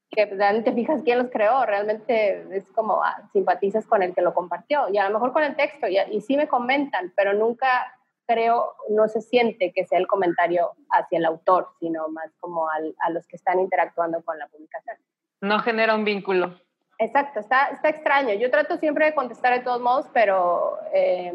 que 0.09 0.25
realmente 0.25 0.73
fijas 0.73 1.01
quién 1.03 1.19
los 1.19 1.29
creó, 1.29 1.65
realmente 1.65 2.45
es 2.55 2.69
como 2.71 3.03
ah, 3.03 3.29
simpatizas 3.33 3.85
con 3.85 4.03
el 4.03 4.13
que 4.13 4.21
lo 4.21 4.33
compartió 4.33 4.87
y 4.89 4.97
a 4.97 5.07
lo 5.07 5.13
mejor 5.13 5.33
con 5.33 5.43
el 5.43 5.55
texto 5.55 5.87
y, 5.87 5.97
y 6.11 6.21
sí 6.21 6.37
me 6.37 6.47
comentan, 6.47 7.13
pero 7.15 7.33
nunca 7.33 7.93
creo, 8.27 8.75
no 8.89 9.07
se 9.07 9.21
siente 9.21 9.71
que 9.73 9.85
sea 9.85 9.97
el 9.97 10.07
comentario 10.07 10.71
hacia 10.89 11.17
el 11.17 11.25
autor, 11.25 11.69
sino 11.79 12.09
más 12.09 12.31
como 12.39 12.69
al, 12.69 12.93
a 12.99 13.09
los 13.09 13.25
que 13.25 13.37
están 13.37 13.59
interactuando 13.59 14.21
con 14.23 14.37
la 14.37 14.47
publicación. 14.47 14.97
No 15.41 15.59
genera 15.59 15.95
un 15.95 16.03
vínculo. 16.03 16.59
Exacto, 16.99 17.39
está, 17.39 17.67
está 17.67 17.89
extraño. 17.89 18.33
Yo 18.33 18.51
trato 18.51 18.77
siempre 18.77 19.05
de 19.05 19.15
contestar 19.15 19.53
de 19.53 19.63
todos 19.63 19.81
modos, 19.81 20.07
pero 20.13 20.77
eh, 20.93 21.33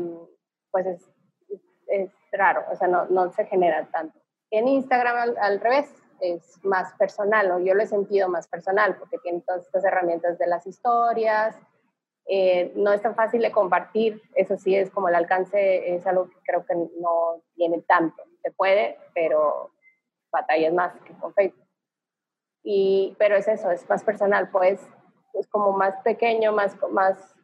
pues 0.71 0.87
es, 0.87 1.11
es, 1.87 2.11
raro, 2.33 2.65
o 2.71 2.77
sea, 2.77 2.89
no, 2.89 3.05
no 3.07 3.31
se 3.31 3.45
genera 3.47 3.87
tanto. 3.87 4.19
En 4.51 4.67
Instagram 4.67 5.17
al, 5.17 5.37
al 5.39 5.61
revés, 5.61 6.02
es 6.23 6.65
más 6.65 6.95
personal, 6.95 7.51
o 7.51 7.59
yo 7.59 7.75
lo 7.75 7.83
he 7.83 7.87
sentido 7.87 8.29
más 8.29 8.47
personal, 8.47 8.97
porque 8.97 9.19
tiene 9.19 9.43
todas 9.47 9.67
estas 9.67 9.85
herramientas 9.85 10.39
de 10.39 10.47
las 10.47 10.67
historias, 10.67 11.57
eh, 12.27 12.73
no 12.77 12.93
es 12.93 13.03
tan 13.03 13.17
fácil 13.17 13.43
de 13.43 13.51
compartir, 13.51 14.23
eso 14.35 14.57
sí 14.57 14.77
es 14.77 14.91
como 14.91 15.09
el 15.09 15.17
alcance, 15.17 15.95
es 15.95 16.07
algo 16.07 16.31
que 16.31 16.37
creo 16.45 16.65
que 16.65 16.75
no 16.77 17.43
tiene 17.57 17.83
tanto, 17.83 18.23
se 18.41 18.53
puede, 18.53 18.99
pero 19.13 19.73
batallas 20.31 20.73
más 20.73 20.95
que 21.01 21.13
con 21.15 21.35
Facebook. 21.35 21.67
Y, 22.63 23.17
pero 23.19 23.35
es 23.35 23.49
eso, 23.49 23.73
es 23.73 23.89
más 23.89 24.05
personal, 24.05 24.49
pues 24.51 24.81
es 25.35 25.49
como 25.49 25.73
más 25.73 26.01
pequeño, 26.03 26.53
más, 26.53 26.77
más 26.91 27.35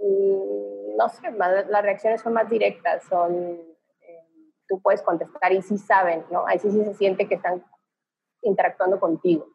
mm, 0.00 0.96
no 0.96 1.08
sé, 1.08 1.30
más, 1.32 1.66
las 1.68 1.82
reacciones 1.82 2.20
son 2.20 2.34
más 2.34 2.48
directas, 2.48 3.02
son 3.08 3.73
tú 4.68 4.80
puedes 4.80 5.02
contestar 5.02 5.52
y 5.52 5.62
sí 5.62 5.78
saben, 5.78 6.24
¿no? 6.30 6.46
Ahí 6.46 6.58
sí, 6.58 6.70
sí 6.70 6.84
se 6.84 6.94
siente 6.94 7.28
que 7.28 7.34
están 7.36 7.64
interactuando 8.42 9.00
contigo. 9.00 9.46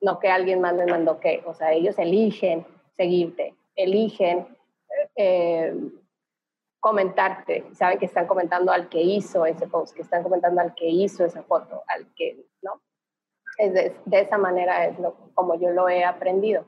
no 0.00 0.20
que 0.20 0.28
alguien 0.30 0.60
más 0.60 0.74
les 0.74 0.86
mandó 0.86 1.18
que, 1.18 1.42
o 1.44 1.54
sea, 1.54 1.72
ellos 1.72 1.98
eligen 1.98 2.64
seguirte, 2.96 3.56
eligen 3.74 4.46
eh, 5.16 5.74
comentarte, 6.80 7.64
saben 7.74 7.98
que 7.98 8.06
están 8.06 8.26
comentando 8.26 8.70
al 8.70 8.88
que 8.88 9.00
hizo 9.00 9.44
ese 9.44 9.66
post, 9.66 9.94
que 9.94 10.02
están 10.02 10.22
comentando 10.22 10.60
al 10.60 10.74
que 10.74 10.86
hizo 10.86 11.24
esa 11.24 11.42
foto, 11.42 11.82
al 11.88 12.12
que, 12.14 12.46
¿no? 12.62 12.80
Es 13.56 13.74
de, 13.74 14.20
esa 14.20 14.38
manera 14.38 14.86
es 14.86 14.98
lo, 15.00 15.32
como 15.34 15.58
yo 15.58 15.70
lo 15.70 15.88
he 15.88 16.04
aprendido. 16.04 16.64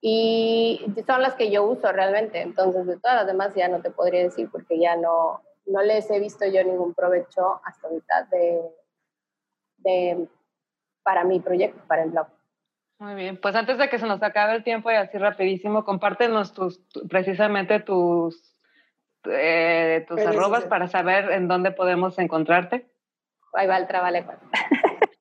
Y 0.00 0.86
son 1.04 1.22
las 1.22 1.34
que 1.34 1.50
yo 1.50 1.64
uso 1.64 1.90
realmente, 1.90 2.40
entonces 2.40 2.86
de 2.86 2.98
todas 2.98 3.16
las 3.16 3.26
demás 3.26 3.54
ya 3.56 3.66
no 3.66 3.82
te 3.82 3.90
podría 3.90 4.22
decir 4.22 4.48
porque 4.52 4.78
ya 4.78 4.94
no, 4.94 5.42
no 5.66 5.82
les 5.82 6.10
he 6.10 6.18
visto 6.20 6.46
yo 6.46 6.64
ningún 6.64 6.94
provecho 6.94 7.60
hasta 7.64 7.88
ahorita 7.88 8.28
de, 8.30 8.62
de, 9.78 10.28
para 11.02 11.24
mi 11.24 11.40
proyecto, 11.40 11.82
para 11.86 12.04
el 12.04 12.10
blog. 12.10 12.28
Muy 12.98 13.14
bien, 13.14 13.38
pues 13.38 13.54
antes 13.54 13.76
de 13.76 13.90
que 13.90 13.98
se 13.98 14.06
nos 14.06 14.22
acabe 14.22 14.54
el 14.54 14.64
tiempo 14.64 14.90
y 14.90 14.94
así 14.94 15.18
rapidísimo, 15.18 15.84
compártenos 15.84 16.54
tus, 16.54 16.80
precisamente 17.10 17.80
tus, 17.80 18.58
eh, 19.24 20.06
tus 20.08 20.18
arrobas 20.20 20.64
para 20.64 20.88
saber 20.88 21.30
en 21.32 21.46
dónde 21.46 21.72
podemos 21.72 22.18
encontrarte. 22.18 22.86
Ahí 23.52 23.66
va 23.66 23.76
el 23.76 23.86
trabalenguas. 23.86 24.38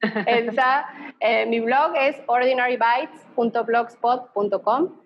eh, 1.19 1.45
mi 1.47 1.59
blog 1.59 1.97
es 1.97 2.15
ordinarybytes.blogspot.com 2.27 5.01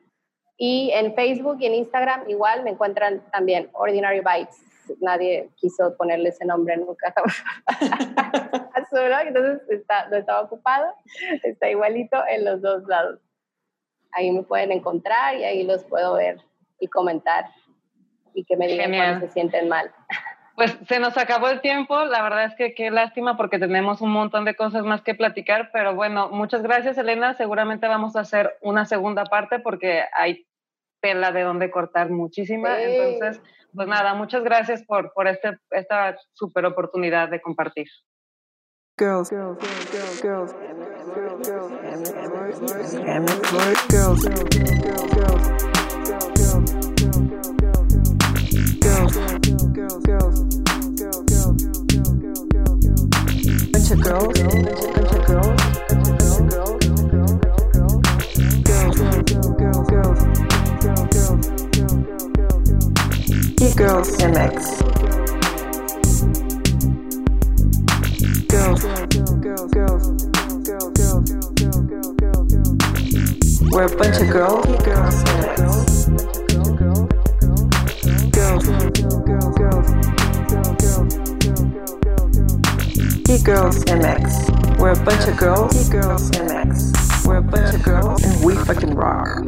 y 0.58 0.92
en 0.94 1.16
Facebook 1.16 1.58
y 1.60 1.66
en 1.66 1.74
Instagram 1.74 2.30
igual 2.30 2.62
me 2.64 2.70
encuentran 2.72 3.24
también 3.32 3.72
Ordinary 3.74 4.20
Bytes 4.20 4.69
nadie 5.00 5.50
quiso 5.56 5.96
ponerle 5.98 6.30
ese 6.30 6.46
nombre 6.46 6.78
nunca 6.78 7.14
Entonces 9.28 9.62
está, 9.70 10.08
no 10.10 10.18
estaba 10.18 10.42
ocupado, 10.42 10.94
está 11.44 11.70
igualito 11.70 12.18
en 12.28 12.46
los 12.46 12.62
dos 12.62 12.84
lados. 12.88 13.20
Ahí 14.12 14.32
me 14.32 14.44
pueden 14.44 14.72
encontrar 14.72 15.36
y 15.36 15.44
ahí 15.44 15.64
los 15.64 15.84
puedo 15.86 16.16
ver 16.16 16.38
y 16.80 16.88
comentar 16.88 17.46
y 18.34 18.44
que 18.46 18.58
me 18.58 18.68
digan 18.68 18.92
cuando 18.92 19.28
se 19.28 19.34
sienten 19.34 19.70
mal. 19.70 19.92
Pues 20.56 20.78
se 20.88 21.00
nos 21.00 21.18
acabó 21.18 21.48
el 21.48 21.62
tiempo, 21.62 22.04
la 22.04 22.22
verdad 22.22 22.46
es 22.46 22.56
que 22.56 22.74
qué 22.74 22.92
lástima 22.92 23.38
porque 23.38 23.60
tenemos 23.60 24.02
un 24.02 24.12
montón 24.12 24.44
de 24.44 24.56
cosas 24.56 24.84
más 24.84 25.02
que 25.02 25.16
platicar, 25.16 25.70
pero 25.72 25.96
bueno, 25.96 26.30
muchas 26.30 26.64
gracias 26.64 26.98
Elena, 26.98 27.34
seguramente 27.36 27.88
vamos 27.88 28.16
a 28.18 28.22
hacer 28.22 28.58
una 28.62 28.86
segunda 28.86 29.24
parte 29.24 29.60
porque 29.60 30.04
hay 30.14 30.49
tela 31.02 31.32
de 31.32 31.42
donde 31.42 31.72
cortar 31.72 32.10
muchísima, 32.10 32.82
entonces 32.82 33.42
pues 33.74 33.88
nada, 33.88 34.14
muchas 34.16 34.44
gracias 34.44 34.84
por, 34.84 35.14
por 35.14 35.28
este, 35.28 35.58
esta 35.72 36.16
super 36.34 36.66
oportunidad 36.66 37.30
de 37.30 37.42
compartir. 37.42 37.88
Girls, 38.98 39.30
girls, 39.30 39.58
girls, 39.92 40.22
girls, 40.22 40.54
girls, 41.16 41.48
girls, 41.48 41.80
Girls 42.60 42.92
MX. 42.92 43.90
Girls, 43.90 44.26
girls, 54.04 54.38
girls, 54.38 54.99
girls, 63.80 64.12
MX. 64.18 64.60
girls, 68.50 68.84
We're 73.72 73.86
a 73.86 73.98
bunch 73.98 74.18
of 74.20 74.30
girls. 74.30 74.66
Girls 74.84 75.24
MX. 75.24 75.96
Girls, 78.34 78.66
girls, 78.66 79.06
girls, 79.56 79.90
girls 83.44 83.86
MX. 83.86 84.80
We're 84.80 84.92
a 84.92 85.06
bunch 85.06 85.28
of 85.30 85.38
girls. 85.38 85.90
Girls 85.90 86.32
MX. 86.32 87.26
We're 87.26 87.38
a 87.38 87.42
bunch 87.42 87.76
of 87.76 87.84
girls. 87.84 88.24
And 88.24 88.44
we 88.44 88.56
fucking 88.56 88.94
rock. 88.94 89.46